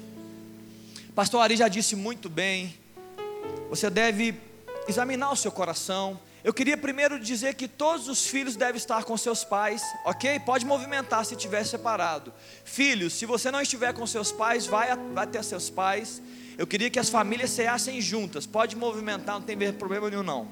Pastor 1.15 1.41
Ari 1.41 1.57
já 1.57 1.69
disse 1.69 1.97
muito 1.97 2.29
bem. 2.29 2.75
Você 3.71 3.89
deve 3.89 4.35
examinar 4.87 5.33
o 5.33 5.37
seu 5.37 5.51
coração 5.51 6.21
eu 6.47 6.55
queria 6.55 6.77
primeiro 6.77 7.19
dizer 7.19 7.55
que 7.55 7.67
todos 7.67 8.07
os 8.07 8.29
filhos 8.29 8.55
devem 8.55 8.77
estar 8.77 9.03
com 9.03 9.17
seus 9.17 9.43
pais, 9.43 9.83
ok? 10.05 10.39
Pode 10.39 10.65
movimentar 10.65 11.25
se 11.25 11.35
estiver 11.35 11.65
separado. 11.65 12.33
Filhos, 12.65 13.15
se 13.15 13.27
você 13.27 13.51
não 13.51 13.61
estiver 13.61 13.93
com 13.93 14.07
seus 14.07 14.31
pais, 14.31 14.65
vai, 14.65 14.87
ter 15.27 15.43
seus 15.43 15.69
pais. 15.69 16.23
Eu 16.57 16.65
queria 16.65 16.89
que 16.89 17.01
as 17.01 17.09
famílias 17.09 17.51
ceassem 17.51 18.01
juntas. 18.01 18.47
Pode 18.47 18.77
movimentar, 18.77 19.41
não 19.41 19.43
tem 19.43 19.59
problema 19.73 20.09
nenhum 20.09 20.23
não. 20.23 20.49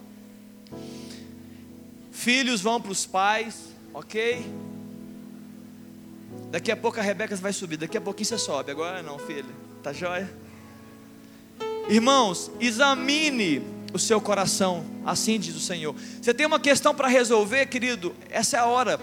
Filhos 2.10 2.60
vão 2.60 2.80
para 2.80 2.90
os 2.90 3.06
pais, 3.06 3.60
ok? 3.92 4.44
Daqui 6.50 6.72
a 6.72 6.76
pouco 6.76 6.98
a 6.98 7.04
Rebeca 7.04 7.36
vai 7.36 7.52
subir, 7.52 7.76
daqui 7.76 7.96
a 7.96 8.00
pouquinho 8.00 8.26
você 8.26 8.38
sobe. 8.38 8.72
Agora 8.72 9.00
não, 9.00 9.16
filho. 9.16 9.54
Tá 9.80 9.92
joia? 9.92 10.28
Irmãos, 11.88 12.50
examine 12.58 13.73
o 13.94 13.98
seu 13.98 14.20
coração, 14.20 14.84
assim 15.06 15.38
diz 15.38 15.54
o 15.54 15.60
Senhor. 15.60 15.94
Você 16.20 16.34
tem 16.34 16.44
uma 16.44 16.58
questão 16.58 16.92
para 16.92 17.06
resolver, 17.06 17.66
querido? 17.66 18.12
Essa 18.28 18.56
é 18.56 18.60
a 18.60 18.66
hora. 18.66 18.98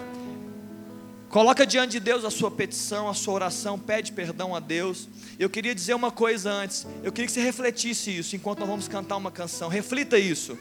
Coloca 1.30 1.66
diante 1.66 1.92
de 1.92 2.00
Deus 2.00 2.26
a 2.26 2.30
sua 2.30 2.50
petição, 2.50 3.08
a 3.08 3.14
sua 3.14 3.32
oração, 3.32 3.78
pede 3.78 4.12
perdão 4.12 4.54
a 4.54 4.60
Deus. 4.60 5.08
Eu 5.38 5.48
queria 5.48 5.74
dizer 5.74 5.94
uma 5.94 6.10
coisa 6.10 6.52
antes. 6.52 6.86
Eu 7.02 7.10
queria 7.10 7.26
que 7.26 7.32
você 7.32 7.40
refletisse 7.40 8.14
isso 8.14 8.36
enquanto 8.36 8.58
nós 8.58 8.68
vamos 8.68 8.86
cantar 8.86 9.16
uma 9.16 9.30
canção. 9.30 9.70
Reflita 9.70 10.18
isso. 10.18 10.58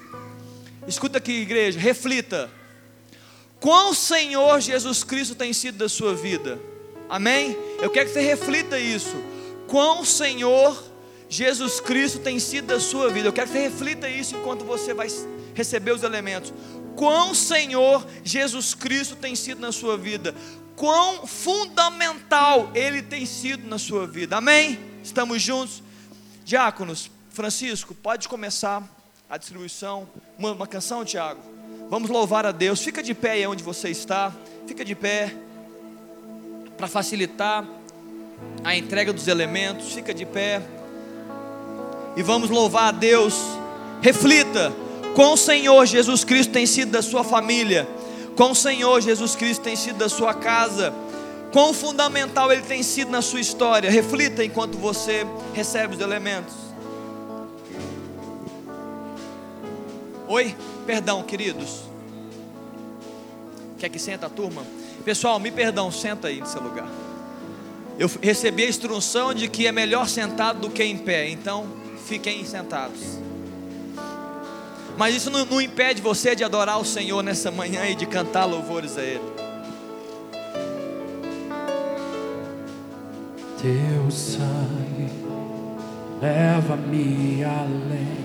Escuta 0.88 1.18
aqui, 1.18 1.34
igreja, 1.34 1.78
reflita. 1.78 2.50
Quão 3.60 3.94
Senhor 3.94 4.62
Jesus 4.62 5.04
Cristo 5.04 5.36
tem 5.36 5.52
sido 5.52 5.78
da 5.78 5.90
sua 5.90 6.16
vida? 6.16 6.58
Amém? 7.10 7.58
Eu 7.82 7.90
quero 7.90 8.08
que 8.08 8.14
você 8.14 8.22
reflita 8.22 8.80
isso. 8.80 9.14
Quão 9.68 10.06
Senhor 10.06 10.91
Jesus 11.32 11.80
Cristo 11.80 12.20
tem 12.20 12.38
sido 12.40 12.68
da 12.68 12.80
sua 12.82 13.10
vida. 13.10 13.30
Eu 13.30 13.32
quero 13.32 13.48
que 13.48 13.54
você 13.54 13.64
reflita 13.64 14.10
isso 14.10 14.36
enquanto 14.36 14.66
você 14.66 14.94
vai 14.94 15.08
receber 15.56 15.94
os 15.94 16.04
elementos. 16.04 16.54
quão 16.94 17.34
Senhor 17.34 18.06
Jesus 18.22 18.76
Cristo 18.76 19.16
tem 19.16 19.34
sido 19.34 19.62
na 19.62 19.72
sua 19.72 19.98
vida, 19.98 20.36
quão 20.76 21.26
fundamental 21.26 22.70
Ele 22.76 23.02
tem 23.02 23.26
sido 23.26 23.66
na 23.66 23.80
sua 23.80 24.06
vida. 24.06 24.36
Amém? 24.36 24.78
Estamos 25.02 25.42
juntos? 25.42 25.82
Diáconos, 26.44 27.10
Francisco, 27.30 27.96
pode 27.96 28.28
começar 28.28 28.84
a 29.30 29.38
distribuição. 29.38 30.10
Uma, 30.38 30.52
uma 30.52 30.68
canção, 30.68 31.06
Tiago. 31.06 31.40
Vamos 31.90 32.10
louvar 32.10 32.46
a 32.46 32.52
Deus. 32.52 32.84
Fica 32.84 33.02
de 33.02 33.14
pé 33.14 33.32
aí 33.32 33.48
onde 33.48 33.64
você 33.64 33.88
está. 33.88 34.34
Fica 34.68 34.84
de 34.84 34.96
pé 34.96 35.34
para 36.76 36.90
facilitar 36.90 37.66
a 38.66 38.76
entrega 38.76 39.14
dos 39.14 39.30
elementos. 39.30 39.94
Fica 39.94 40.14
de 40.14 40.26
pé. 40.26 40.62
E 42.16 42.24
vamos 42.24 42.50
louvar 42.50 42.90
a 42.90 42.92
Deus. 42.92 43.36
Reflita 44.02 44.74
com 45.16 45.34
o 45.34 45.38
Senhor 45.38 45.86
Jesus 45.86 46.24
Cristo 46.24 46.54
tem 46.54 46.66
sido 46.66 46.92
da 46.92 47.02
sua 47.02 47.24
família. 47.24 47.88
Com 48.36 48.52
o 48.52 48.56
Senhor 48.56 49.02
Jesus 49.02 49.36
Cristo 49.36 49.62
tem 49.62 49.76
sido 49.76 49.98
da 49.98 50.08
sua 50.08 50.34
casa. 50.34 50.94
Quão 51.52 51.74
fundamental 51.74 52.52
ele 52.52 52.62
tem 52.62 52.82
sido 52.82 53.12
na 53.12 53.22
sua 53.22 53.42
história. 53.42 53.92
Reflita 53.92 54.44
enquanto 54.44 54.78
você 54.78 55.26
recebe 55.54 55.96
os 55.96 56.02
elementos. 56.02 56.54
Oi? 60.30 60.56
Perdão, 60.86 61.22
queridos. 61.24 61.82
Quer 63.78 63.90
que 63.90 64.00
senta 64.00 64.28
a 64.28 64.30
turma? 64.30 64.64
Pessoal, 65.04 65.40
me 65.40 65.52
perdão, 65.52 65.92
senta 65.92 66.30
aí 66.30 66.40
no 66.40 66.48
seu 66.48 66.62
lugar. 66.62 66.88
Eu 68.00 68.10
recebi 68.22 68.64
a 68.64 68.70
instrução 68.70 69.34
de 69.34 69.50
que 69.50 69.68
é 69.68 69.72
melhor 69.74 70.08
sentado 70.08 70.62
do 70.62 70.70
que 70.70 70.84
em 70.84 70.98
pé, 70.98 71.30
então 71.30 71.81
fiquem 72.02 72.44
sentados. 72.46 73.20
Mas 74.98 75.16
isso 75.16 75.30
não, 75.30 75.46
não 75.46 75.62
impede 75.62 76.02
você 76.02 76.36
de 76.36 76.44
adorar 76.44 76.80
o 76.80 76.86
Senhor 76.86 77.24
nessa 77.24 77.50
manhã 77.50 77.88
e 77.88 77.96
de 77.96 78.06
cantar 78.06 78.46
louvores 78.46 78.98
a 78.98 79.02
Ele. 79.02 79.22
Teu 83.62 84.12
sangue 84.12 85.10
leva-me 86.22 87.44
além 87.44 88.22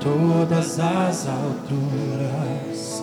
todas 0.00 0.80
as 0.80 1.28
alturas, 1.28 3.02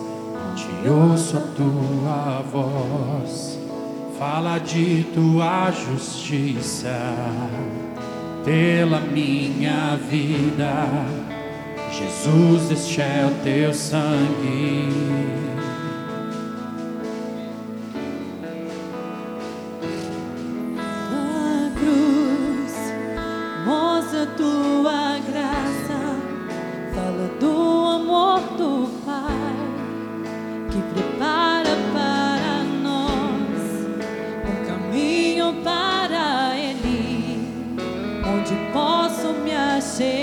onde 0.50 0.88
ouço 0.88 1.38
a 1.38 1.40
tua 1.40 2.42
voz, 2.50 3.58
fala 4.18 4.58
de 4.58 5.04
tua 5.14 5.70
justiça 5.70 6.90
pela 8.44 9.00
minha 9.00 9.96
vida. 9.96 10.88
Jesus, 11.92 12.70
este 12.70 13.00
é 13.00 13.26
o 13.26 13.42
teu 13.42 13.74
sangue. 13.74 15.39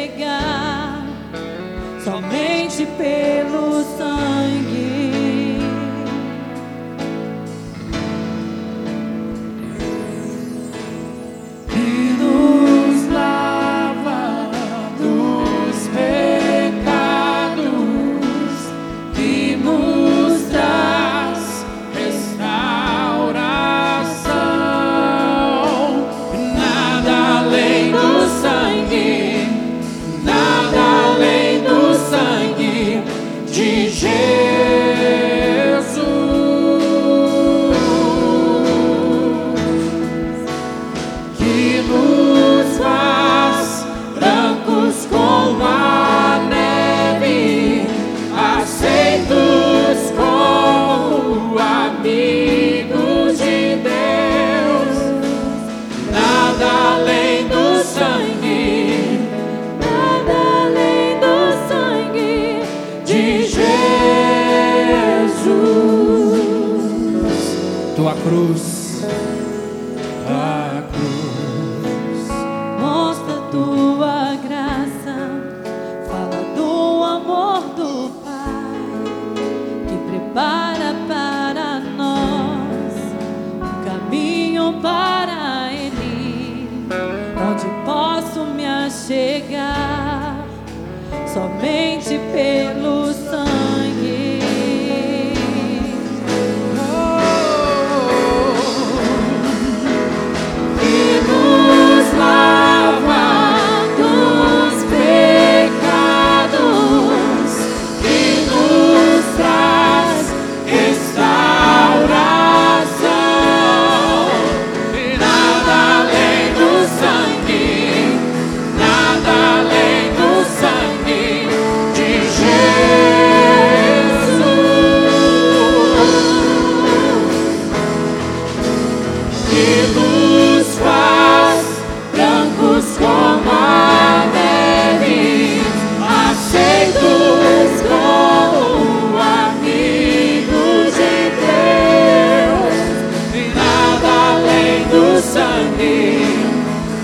chegar 0.08 1.04
somente 2.04 2.86
pelo 2.98 3.27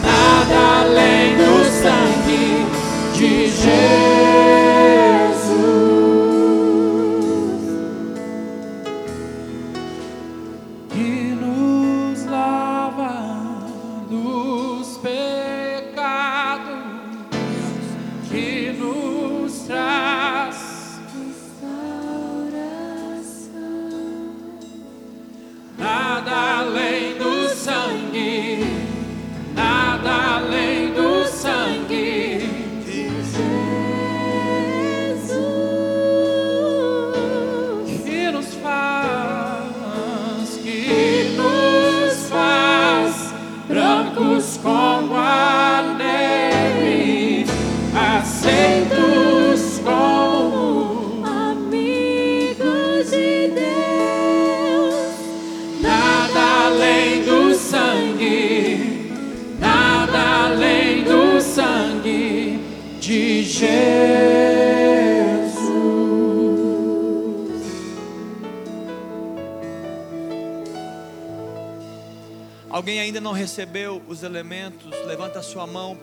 nada 0.01 0.81
além 0.81 1.35
do 1.37 1.63
sangue 1.81 2.65
de 3.13 3.47
Jesus. 3.47 4.02
Alguém 72.73 72.99
ainda 72.99 73.21
não 73.21 73.33
recebeu 73.33 74.01
os 74.07 74.23
elementos? 74.23 74.89
Levanta 75.05 75.37
a 75.37 75.43
sua 75.43 75.67
mão. 75.67 75.95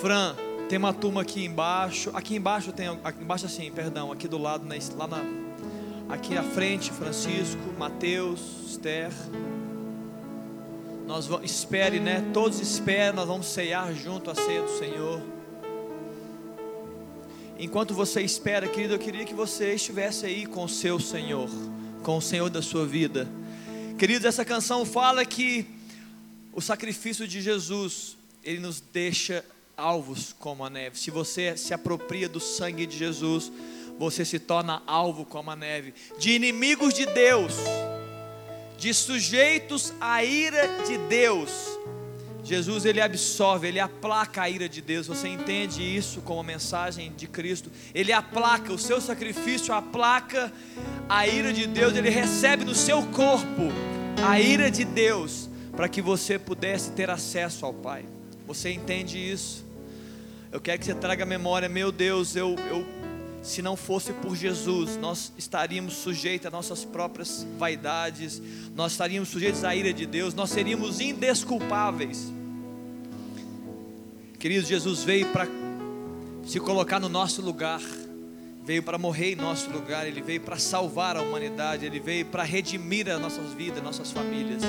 Fran, 0.00 0.36
tem 0.68 0.78
uma 0.78 0.94
turma 0.94 1.22
aqui 1.22 1.44
embaixo. 1.44 2.12
Aqui 2.14 2.36
embaixo 2.36 2.70
tem, 2.70 2.86
aqui 3.02 3.20
embaixo 3.20 3.46
assim, 3.46 3.68
perdão, 3.72 4.12
aqui 4.12 4.28
do 4.28 4.38
lado, 4.38 4.64
lá 4.96 5.08
na, 5.08 5.24
aqui 6.08 6.38
à 6.38 6.44
frente, 6.44 6.92
Francisco, 6.92 7.60
Mateus, 7.76 8.40
Esther. 8.68 9.10
Nós 11.04 11.26
vamos, 11.26 11.50
espere, 11.50 11.98
né? 11.98 12.30
Todos 12.32 12.60
esperem, 12.60 13.12
nós 13.12 13.26
vamos 13.26 13.48
ceiar 13.48 13.92
junto 13.92 14.30
a 14.30 14.36
ceia 14.36 14.62
do 14.62 14.78
Senhor. 14.78 15.20
Enquanto 17.58 17.92
você 17.92 18.22
espera, 18.22 18.68
querido, 18.68 18.94
eu 18.94 19.00
queria 19.00 19.24
que 19.24 19.34
você 19.34 19.74
estivesse 19.74 20.26
aí 20.26 20.46
com 20.46 20.62
o 20.62 20.68
seu 20.68 21.00
Senhor, 21.00 21.50
com 22.04 22.18
o 22.18 22.22
Senhor 22.22 22.48
da 22.48 22.62
sua 22.62 22.86
vida. 22.86 23.26
Queridos, 24.00 24.24
essa 24.24 24.46
canção 24.46 24.86
fala 24.86 25.26
que 25.26 25.66
o 26.54 26.60
sacrifício 26.62 27.28
de 27.28 27.42
Jesus, 27.42 28.16
ele 28.42 28.58
nos 28.58 28.80
deixa 28.80 29.44
alvos 29.76 30.34
como 30.38 30.64
a 30.64 30.70
neve. 30.70 30.98
Se 30.98 31.10
você 31.10 31.54
se 31.54 31.74
apropria 31.74 32.26
do 32.26 32.40
sangue 32.40 32.86
de 32.86 32.96
Jesus, 32.96 33.52
você 33.98 34.24
se 34.24 34.38
torna 34.38 34.82
alvo 34.86 35.26
como 35.26 35.50
a 35.50 35.54
neve, 35.54 35.92
de 36.18 36.30
inimigos 36.30 36.94
de 36.94 37.04
Deus 37.04 37.52
de 38.78 38.94
sujeitos 38.94 39.92
à 40.00 40.24
ira 40.24 40.66
de 40.86 40.96
Deus. 40.96 41.50
Jesus 42.42 42.86
ele 42.86 43.02
absolve, 43.02 43.68
ele 43.68 43.78
aplaca 43.78 44.40
a 44.40 44.48
ira 44.48 44.66
de 44.66 44.80
Deus. 44.80 45.08
Você 45.08 45.28
entende 45.28 45.82
isso 45.82 46.22
como 46.22 46.42
mensagem 46.42 47.12
de 47.14 47.26
Cristo? 47.26 47.70
Ele 47.94 48.14
aplaca 48.14 48.72
o 48.72 48.78
seu 48.78 48.98
sacrifício, 48.98 49.74
aplaca 49.74 50.50
a 51.06 51.26
ira 51.26 51.52
de 51.52 51.66
Deus. 51.66 51.94
Ele 51.94 52.08
recebe 52.08 52.64
no 52.64 52.74
seu 52.74 53.02
corpo 53.08 53.89
a 54.26 54.40
ira 54.40 54.70
de 54.70 54.84
Deus 54.84 55.48
para 55.76 55.88
que 55.88 56.02
você 56.02 56.38
pudesse 56.38 56.92
ter 56.92 57.10
acesso 57.10 57.64
ao 57.64 57.72
Pai. 57.72 58.04
Você 58.46 58.70
entende 58.70 59.18
isso? 59.18 59.64
Eu 60.52 60.60
quero 60.60 60.78
que 60.78 60.84
você 60.84 60.94
traga 60.94 61.22
a 61.22 61.26
memória, 61.26 61.68
meu 61.68 61.92
Deus, 61.92 62.34
eu, 62.36 62.56
eu 62.70 62.84
se 63.42 63.62
não 63.62 63.76
fosse 63.76 64.12
por 64.12 64.36
Jesus, 64.36 64.96
nós 64.96 65.32
estaríamos 65.38 65.94
sujeitos 65.94 66.46
a 66.46 66.50
nossas 66.50 66.84
próprias 66.84 67.46
vaidades, 67.58 68.42
nós 68.74 68.92
estaríamos 68.92 69.30
sujeitos 69.30 69.64
à 69.64 69.74
ira 69.74 69.92
de 69.92 70.04
Deus, 70.04 70.34
nós 70.34 70.50
seríamos 70.50 71.00
indesculpáveis. 71.00 72.30
Queridos, 74.38 74.68
Jesus 74.68 75.02
veio 75.02 75.26
para 75.28 75.46
se 76.44 76.58
colocar 76.60 76.98
no 76.98 77.08
nosso 77.08 77.40
lugar, 77.40 77.80
veio 78.64 78.82
para 78.82 78.98
morrer 78.98 79.32
em 79.32 79.36
nosso 79.36 79.70
lugar, 79.70 80.06
Ele 80.06 80.20
veio 80.20 80.40
para 80.40 80.58
salvar 80.58 81.16
a 81.16 81.22
humanidade, 81.22 81.86
Ele 81.86 82.00
veio 82.00 82.26
para 82.26 82.42
redimir 82.42 83.08
as 83.08 83.20
nossas 83.20 83.52
vidas, 83.52 83.82
nossas 83.82 84.10
famílias. 84.10 84.62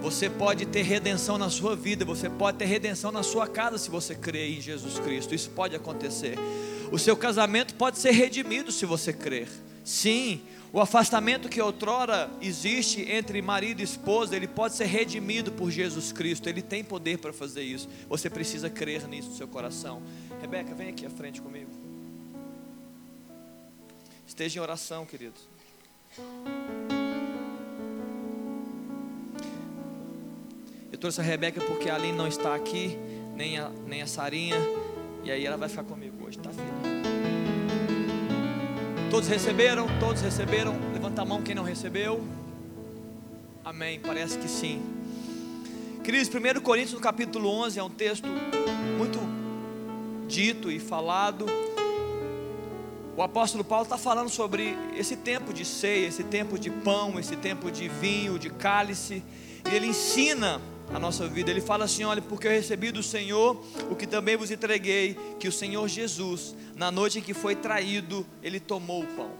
Você 0.00 0.30
pode 0.30 0.66
ter 0.66 0.82
redenção 0.82 1.36
na 1.36 1.50
sua 1.50 1.74
vida, 1.74 2.04
você 2.04 2.28
pode 2.28 2.58
ter 2.58 2.66
redenção 2.66 3.10
na 3.10 3.22
sua 3.22 3.48
casa 3.48 3.76
se 3.76 3.90
você 3.90 4.14
crer 4.14 4.56
em 4.56 4.60
Jesus 4.60 4.98
Cristo. 4.98 5.34
Isso 5.34 5.50
pode 5.50 5.74
acontecer. 5.74 6.38
O 6.92 6.98
seu 6.98 7.16
casamento 7.16 7.74
pode 7.74 7.98
ser 7.98 8.12
redimido 8.12 8.70
se 8.70 8.86
você 8.86 9.12
crer. 9.12 9.48
Sim, 9.82 10.42
o 10.72 10.80
afastamento 10.80 11.48
que 11.48 11.60
outrora 11.60 12.30
existe 12.40 13.00
entre 13.10 13.40
marido 13.40 13.80
e 13.80 13.84
esposa, 13.84 14.36
ele 14.36 14.46
pode 14.46 14.74
ser 14.74 14.86
redimido 14.86 15.50
por 15.50 15.70
Jesus 15.70 16.12
Cristo. 16.12 16.48
Ele 16.48 16.62
tem 16.62 16.84
poder 16.84 17.18
para 17.18 17.32
fazer 17.32 17.62
isso. 17.62 17.88
Você 18.08 18.28
precisa 18.28 18.68
crer 18.68 19.08
nisso 19.08 19.30
no 19.30 19.36
seu 19.36 19.48
coração. 19.48 20.02
Rebeca, 20.40 20.74
vem 20.74 20.88
aqui 20.88 21.06
à 21.06 21.10
frente 21.10 21.40
comigo. 21.40 21.85
Esteja 24.26 24.58
em 24.58 24.62
oração, 24.62 25.06
queridos. 25.06 25.40
Eu 30.90 30.98
trouxe 30.98 31.20
a 31.20 31.24
Rebeca 31.24 31.60
porque 31.60 31.88
a 31.88 31.94
Aline 31.94 32.16
não 32.16 32.26
está 32.26 32.54
aqui, 32.54 32.98
nem 33.34 33.58
a, 33.58 33.68
nem 33.86 34.02
a 34.02 34.06
Sarinha. 34.06 34.56
E 35.22 35.30
aí 35.30 35.44
ela 35.44 35.56
vai 35.56 35.68
ficar 35.68 35.84
comigo 35.84 36.26
hoje, 36.26 36.38
tá, 36.38 36.50
filha? 36.50 36.66
Todos 39.10 39.28
receberam? 39.28 39.86
Todos 40.00 40.20
receberam? 40.22 40.74
Levanta 40.92 41.22
a 41.22 41.24
mão 41.24 41.42
quem 41.42 41.54
não 41.54 41.62
recebeu. 41.62 42.22
Amém. 43.64 44.00
Parece 44.00 44.38
que 44.38 44.48
sim. 44.48 44.82
Queridos, 46.02 46.28
1 46.28 46.60
Coríntios 46.60 46.94
no 46.94 47.00
capítulo 47.00 47.48
11 47.48 47.78
é 47.78 47.82
um 47.82 47.90
texto 47.90 48.28
muito 48.96 49.18
dito 50.28 50.70
e 50.70 50.78
falado. 50.78 51.46
O 53.16 53.22
apóstolo 53.22 53.64
Paulo 53.64 53.84
está 53.84 53.96
falando 53.96 54.28
sobre 54.28 54.76
esse 54.94 55.16
tempo 55.16 55.50
de 55.50 55.64
ceia, 55.64 56.06
esse 56.06 56.22
tempo 56.22 56.58
de 56.58 56.68
pão, 56.68 57.18
esse 57.18 57.34
tempo 57.34 57.70
de 57.70 57.88
vinho, 57.88 58.38
de 58.38 58.50
cálice. 58.50 59.22
E 59.64 59.74
ele 59.74 59.86
ensina 59.86 60.60
a 60.92 60.98
nossa 60.98 61.26
vida. 61.26 61.50
Ele 61.50 61.62
fala 61.62 61.86
assim: 61.86 62.04
olha, 62.04 62.20
porque 62.20 62.46
eu 62.46 62.50
recebi 62.50 62.92
do 62.92 63.02
Senhor 63.02 63.58
o 63.90 63.96
que 63.96 64.06
também 64.06 64.36
vos 64.36 64.50
entreguei, 64.50 65.16
que 65.40 65.48
o 65.48 65.52
Senhor 65.52 65.88
Jesus, 65.88 66.54
na 66.74 66.90
noite 66.90 67.18
em 67.20 67.22
que 67.22 67.32
foi 67.32 67.56
traído, 67.56 68.26
ele 68.42 68.60
tomou 68.60 69.02
o 69.02 69.06
pão. 69.06 69.30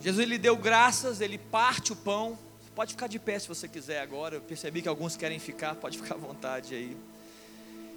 Jesus 0.00 0.26
ele 0.26 0.36
deu 0.36 0.56
graças, 0.56 1.20
ele 1.20 1.38
parte 1.38 1.92
o 1.92 1.96
pão. 1.96 2.36
Pode 2.74 2.92
ficar 2.92 3.06
de 3.06 3.20
pé 3.20 3.38
se 3.38 3.46
você 3.46 3.68
quiser 3.68 4.00
agora. 4.00 4.34
Eu 4.34 4.40
percebi 4.40 4.82
que 4.82 4.88
alguns 4.88 5.16
querem 5.16 5.38
ficar, 5.38 5.76
pode 5.76 5.96
ficar 5.96 6.16
à 6.16 6.18
vontade 6.18 6.74
aí. 6.74 6.96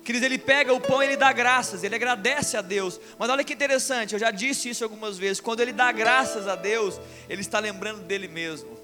Queridos, 0.10 0.26
ele 0.26 0.40
pega 0.40 0.74
o 0.74 0.82
pão 0.82 1.04
e 1.04 1.06
ele 1.06 1.16
dá 1.16 1.32
graças, 1.32 1.84
ele 1.84 1.94
agradece 1.94 2.58
a 2.58 2.64
Deus. 2.64 3.00
Mas 3.20 3.30
olha 3.30 3.44
que 3.44 3.54
interessante, 3.54 4.14
eu 4.14 4.20
já 4.20 4.32
disse 4.32 4.68
isso 4.68 4.84
algumas 4.84 5.20
vezes. 5.20 5.40
Quando 5.40 5.60
ele 5.60 5.72
dá 5.72 5.92
graças 5.92 6.48
a 6.48 6.56
Deus, 6.56 7.00
ele 7.30 7.42
está 7.42 7.60
lembrando 7.60 8.02
dele 8.02 8.28
mesmo. 8.28 8.76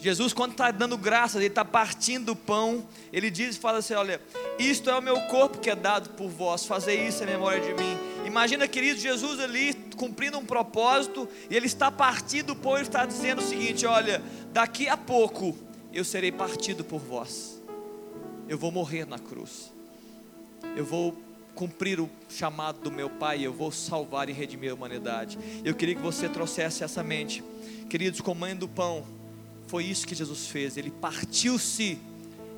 Jesus, 0.00 0.32
quando 0.32 0.50
está 0.50 0.72
dando 0.72 0.98
graças, 0.98 1.36
ele 1.36 1.46
está 1.46 1.64
partindo 1.64 2.30
o 2.30 2.34
pão, 2.34 2.84
ele 3.12 3.30
diz 3.30 3.54
e 3.54 3.60
fala 3.60 3.78
assim: 3.78 3.94
Olha, 3.94 4.20
isto 4.58 4.90
é 4.90 4.98
o 4.98 5.00
meu 5.00 5.20
corpo 5.28 5.60
que 5.60 5.70
é 5.70 5.76
dado 5.76 6.10
por 6.16 6.28
vós, 6.28 6.66
fazer 6.66 6.94
isso 6.94 7.22
em 7.22 7.26
memória 7.26 7.60
de 7.60 7.72
mim. 7.80 7.96
Imagina, 8.26 8.66
querido, 8.66 8.98
Jesus 8.98 9.38
ali 9.38 9.74
cumprindo 9.94 10.36
um 10.36 10.44
propósito, 10.44 11.28
e 11.48 11.56
ele 11.56 11.66
está 11.66 11.92
partindo 11.92 12.54
o 12.54 12.56
pão 12.56 12.76
e 12.76 12.82
está 12.82 13.06
dizendo 13.06 13.38
o 13.38 13.46
seguinte: 13.46 13.86
Olha, 13.86 14.20
daqui 14.52 14.88
a 14.88 14.96
pouco 14.96 15.56
eu 15.92 16.04
serei 16.04 16.32
partido 16.32 16.82
por 16.82 16.98
vós, 16.98 17.62
eu 18.48 18.58
vou 18.58 18.72
morrer 18.72 19.06
na 19.06 19.20
cruz 19.20 19.71
eu 20.76 20.84
vou 20.84 21.16
cumprir 21.54 22.00
o 22.00 22.08
chamado 22.28 22.80
do 22.80 22.90
meu 22.90 23.10
Pai, 23.10 23.44
eu 23.44 23.52
vou 23.52 23.70
salvar 23.70 24.28
e 24.28 24.32
redimir 24.32 24.70
a 24.70 24.74
humanidade. 24.74 25.38
Eu 25.64 25.74
queria 25.74 25.94
que 25.94 26.00
você 26.00 26.28
trouxesse 26.28 26.82
essa 26.82 27.02
mente, 27.02 27.44
queridos, 27.88 28.20
comendo 28.20 28.66
o 28.66 28.68
pão, 28.68 29.04
foi 29.66 29.84
isso 29.84 30.06
que 30.06 30.14
Jesus 30.14 30.48
fez, 30.48 30.76
ele 30.76 30.90
partiu-se 30.90 31.98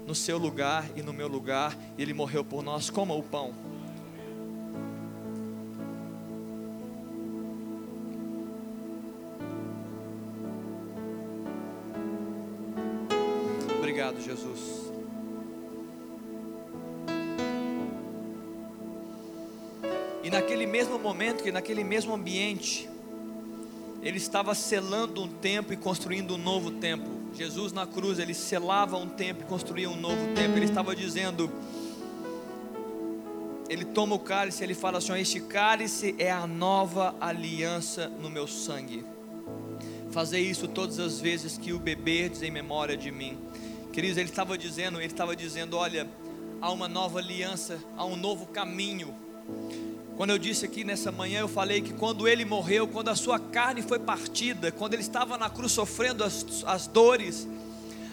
no 0.07 0.15
seu 0.15 0.39
lugar 0.39 0.89
e 0.97 1.03
no 1.03 1.13
meu 1.13 1.29
lugar, 1.29 1.77
e 1.97 2.03
ele 2.03 2.13
morreu 2.13 2.45
por 2.45 2.63
nós, 2.63 2.91
coma 2.91 3.15
o 3.15 3.23
pão. 3.23 3.55
Obrigado, 13.79 14.21
Jesus. 14.21 14.94
Naquele 20.35 20.67
mesmo 20.67 20.99
momento, 20.99 21.45
que 21.45 21.53
naquele 21.53 21.85
mesmo 21.85 22.13
ambiente, 22.13 22.89
ele 24.03 24.17
estava 24.17 24.53
selando 24.53 25.23
um 25.23 25.29
tempo 25.29 25.73
e 25.73 25.77
construindo 25.77 26.35
um 26.35 26.39
novo 26.39 26.73
tempo. 26.73 27.09
Jesus 27.33 27.73
na 27.73 27.87
cruz, 27.87 28.19
ele 28.19 28.35
selava 28.35 28.97
um 28.97 29.09
tempo 29.09 29.43
e 29.43 29.45
construía 29.45 29.89
um 29.89 29.97
novo 29.97 30.35
tempo. 30.35 30.57
Ele 30.57 30.65
estava 30.65 30.95
dizendo, 30.95 31.51
ele 33.69 33.85
toma 33.85 34.17
o 34.17 34.19
cálice, 34.19 34.65
ele 34.65 34.75
fala 34.75 34.99
assim: 34.99 35.17
Este 35.19 35.41
cálice 35.41 36.17
é 36.19 36.33
a 36.33 36.49
nova 36.49 37.15
aliança 37.21 38.09
no 38.09 38.29
meu 38.29 38.49
sangue. 38.49 39.05
Fazer 40.11 40.41
isso 40.41 40.67
todas 40.67 40.99
as 40.99 41.21
vezes 41.21 41.57
que 41.57 41.73
o 41.73 41.79
beberdes 41.79 42.43
em 42.43 42.51
memória 42.51 42.97
de 42.97 43.13
mim. 43.13 43.39
Queridos, 43.93 44.17
ele 44.17 44.29
estava 44.29 44.59
dizendo, 44.59 44.99
ele 44.99 45.07
estava 45.07 45.37
dizendo, 45.37 45.77
olha, 45.77 46.09
há 46.61 46.71
uma 46.73 46.89
nova 46.89 47.21
aliança, 47.21 47.79
há 47.97 48.05
um 48.05 48.17
novo 48.17 48.47
caminho. 48.47 49.15
Quando 50.17 50.31
eu 50.31 50.39
disse 50.39 50.65
aqui 50.65 50.85
nessa 50.85 51.11
manhã, 51.11 51.41
eu 51.41 51.49
falei 51.49 51.83
que 51.83 51.93
quando 51.93 52.29
ele 52.29 52.45
morreu, 52.45 52.87
quando 52.87 53.09
a 53.09 53.17
sua 53.17 53.39
carne 53.39 53.83
foi 53.83 53.99
partida, 53.99 54.71
quando 54.71 54.95
ele 54.95 55.03
estava 55.03 55.37
na 55.37 55.51
cruz 55.51 55.73
sofrendo 55.73 56.23
as, 56.23 56.65
as 56.67 56.87
dores, 56.87 57.49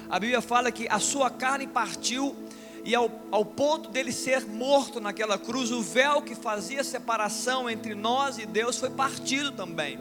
a 0.10 0.20
Bíblia 0.20 0.42
fala 0.42 0.72
que 0.72 0.88
a 0.90 1.00
sua 1.00 1.30
carne 1.30 1.68
partiu 1.68 2.36
e 2.84 2.96
ao, 2.96 3.12
ao 3.30 3.46
ponto 3.46 3.92
dele 3.92 4.12
ser 4.12 4.48
morto 4.48 5.00
naquela 5.00 5.38
cruz, 5.38 5.72
o 5.72 5.84
véu 5.84 6.24
que 6.24 6.34
fazia 6.34 6.84
separação 6.84 7.70
entre 7.70 7.94
nós 7.94 8.40
e 8.40 8.48
Deus 8.48 8.80
foi 8.80 8.90
partido 8.90 9.52
também. 9.52 10.00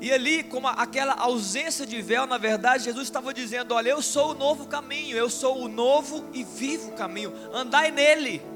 E 0.00 0.10
ali, 0.10 0.42
como 0.42 0.66
aquela 0.66 1.12
ausência 1.12 1.86
de 1.86 2.00
véu, 2.00 2.26
na 2.26 2.38
verdade, 2.38 2.84
Jesus 2.84 3.04
estava 3.04 3.32
dizendo: 3.32 3.72
Olha, 3.74 3.90
eu 3.90 4.02
sou 4.02 4.30
o 4.30 4.34
novo 4.34 4.66
caminho, 4.66 5.16
eu 5.16 5.30
sou 5.30 5.62
o 5.62 5.68
novo 5.68 6.24
e 6.32 6.42
vivo 6.42 6.92
caminho. 6.92 7.32
Andai 7.52 7.92
nele. 7.92 8.51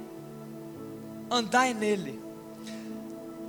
Andai 1.31 1.74
nele. 1.74 2.20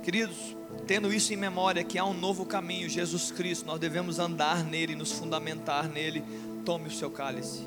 Queridos, 0.02 0.56
tendo 0.86 1.12
isso 1.12 1.32
em 1.32 1.36
memória, 1.36 1.84
que 1.84 1.98
há 1.98 2.04
um 2.04 2.14
novo 2.14 2.44
caminho, 2.46 2.88
Jesus 2.88 3.30
Cristo, 3.30 3.66
nós 3.66 3.78
devemos 3.78 4.18
andar 4.18 4.64
nele, 4.64 4.94
nos 4.94 5.12
fundamentar 5.12 5.88
nele. 5.88 6.24
Tome 6.64 6.88
o 6.88 6.90
seu 6.90 7.10
cálice. 7.10 7.66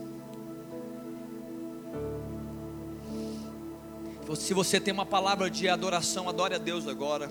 Se 4.35 4.53
você 4.53 4.79
tem 4.79 4.93
uma 4.93 5.05
palavra 5.05 5.49
de 5.49 5.67
adoração, 5.67 6.29
adore 6.29 6.55
a 6.55 6.57
Deus 6.57 6.87
agora. 6.87 7.29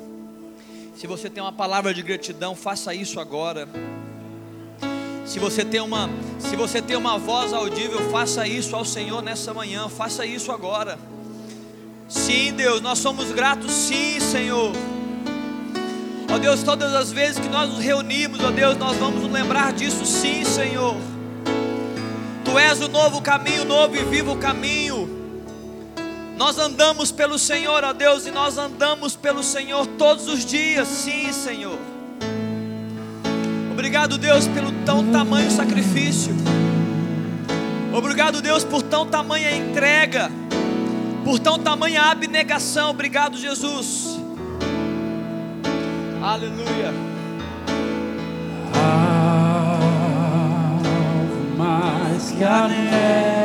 Se 0.94 1.06
você 1.06 1.30
tem 1.30 1.42
uma 1.42 1.52
palavra 1.52 1.94
de 1.94 2.02
gratidão, 2.02 2.54
faça 2.54 2.94
isso 2.94 3.18
agora. 3.18 3.68
Se 5.24 5.38
você 5.38 5.64
tem 5.64 5.80
uma, 5.80 6.10
se 6.38 6.56
você 6.56 6.82
tem 6.82 6.96
uma 6.96 7.16
voz 7.16 7.52
audível, 7.52 8.10
faça 8.10 8.46
isso 8.46 8.74
ao 8.74 8.84
Senhor 8.84 9.22
nessa 9.22 9.54
manhã, 9.54 9.88
faça 9.88 10.26
isso 10.26 10.50
agora. 10.52 10.98
Sim, 12.10 12.54
Deus, 12.54 12.80
nós 12.80 12.98
somos 12.98 13.30
gratos, 13.30 13.70
sim, 13.70 14.18
Senhor. 14.18 14.72
Ó 16.28 16.38
Deus, 16.38 16.60
todas 16.64 16.92
as 16.92 17.12
vezes 17.12 17.38
que 17.38 17.48
nós 17.48 17.70
nos 17.70 17.78
reunimos, 17.78 18.40
ó 18.42 18.50
Deus, 18.50 18.76
nós 18.76 18.96
vamos 18.96 19.22
nos 19.22 19.30
lembrar 19.30 19.72
disso, 19.72 20.04
sim, 20.04 20.44
Senhor. 20.44 20.96
Tu 22.44 22.58
és 22.58 22.80
o 22.80 22.88
novo 22.88 23.22
caminho, 23.22 23.64
novo 23.64 23.94
e 23.94 24.02
vivo 24.02 24.34
caminho. 24.36 25.08
Nós 26.36 26.58
andamos 26.58 27.12
pelo 27.12 27.38
Senhor, 27.38 27.84
ó 27.84 27.92
Deus, 27.92 28.26
e 28.26 28.32
nós 28.32 28.58
andamos 28.58 29.14
pelo 29.14 29.44
Senhor 29.44 29.86
todos 29.86 30.26
os 30.26 30.44
dias, 30.44 30.88
sim, 30.88 31.32
Senhor. 31.32 31.78
Obrigado, 33.70 34.18
Deus, 34.18 34.48
pelo 34.48 34.72
tão 34.84 35.12
tamanho 35.12 35.48
sacrifício. 35.48 36.34
Obrigado, 37.92 38.42
Deus, 38.42 38.64
por 38.64 38.82
tão 38.82 39.06
tamanha 39.06 39.56
entrega, 39.56 40.28
por 41.24 41.38
tão 41.38 41.58
tamanha 41.58 42.02
abnegação. 42.02 42.90
Obrigado, 42.90 43.36
Jesus. 43.36 44.18
Aleluia. 46.22 46.92
Mais 51.56 52.30
que 52.30 52.44
a 52.44 52.68
neve. 52.68 53.39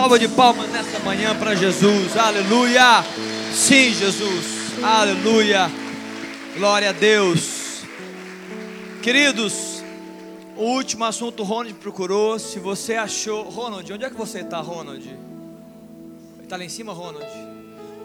Salva 0.00 0.18
de 0.18 0.28
palmas 0.28 0.70
nessa 0.70 0.98
manhã 1.00 1.38
para 1.38 1.54
Jesus. 1.54 2.16
Aleluia. 2.16 3.04
Sim, 3.52 3.92
Jesus. 3.92 4.82
Aleluia. 4.82 5.70
Glória 6.56 6.88
a 6.88 6.92
Deus. 6.92 7.82
Queridos, 9.02 9.82
o 10.56 10.62
último 10.62 11.04
assunto 11.04 11.42
Ronald 11.42 11.74
procurou. 11.74 12.38
Se 12.38 12.58
você 12.58 12.94
achou. 12.94 13.42
Ronald, 13.50 13.92
onde 13.92 14.02
é 14.02 14.08
que 14.08 14.16
você 14.16 14.40
está, 14.40 14.58
Ronald? 14.62 15.06
Está 16.42 16.56
lá 16.56 16.64
em 16.64 16.70
cima, 16.70 16.94
Ronald? 16.94 17.26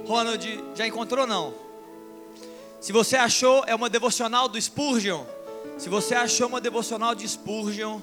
Ronald, 0.06 0.64
já 0.76 0.86
encontrou 0.86 1.26
não? 1.26 1.54
Se 2.82 2.92
você 2.92 3.16
achou, 3.16 3.64
é 3.68 3.74
uma 3.74 3.90
devocional 3.90 4.50
do 4.50 4.62
Spurgeon. 4.62 5.24
Se 5.78 5.88
você 5.88 6.14
achou 6.14 6.50
uma 6.50 6.60
devocional 6.60 7.16
de 7.16 7.26
Spurgeon, 7.26 8.02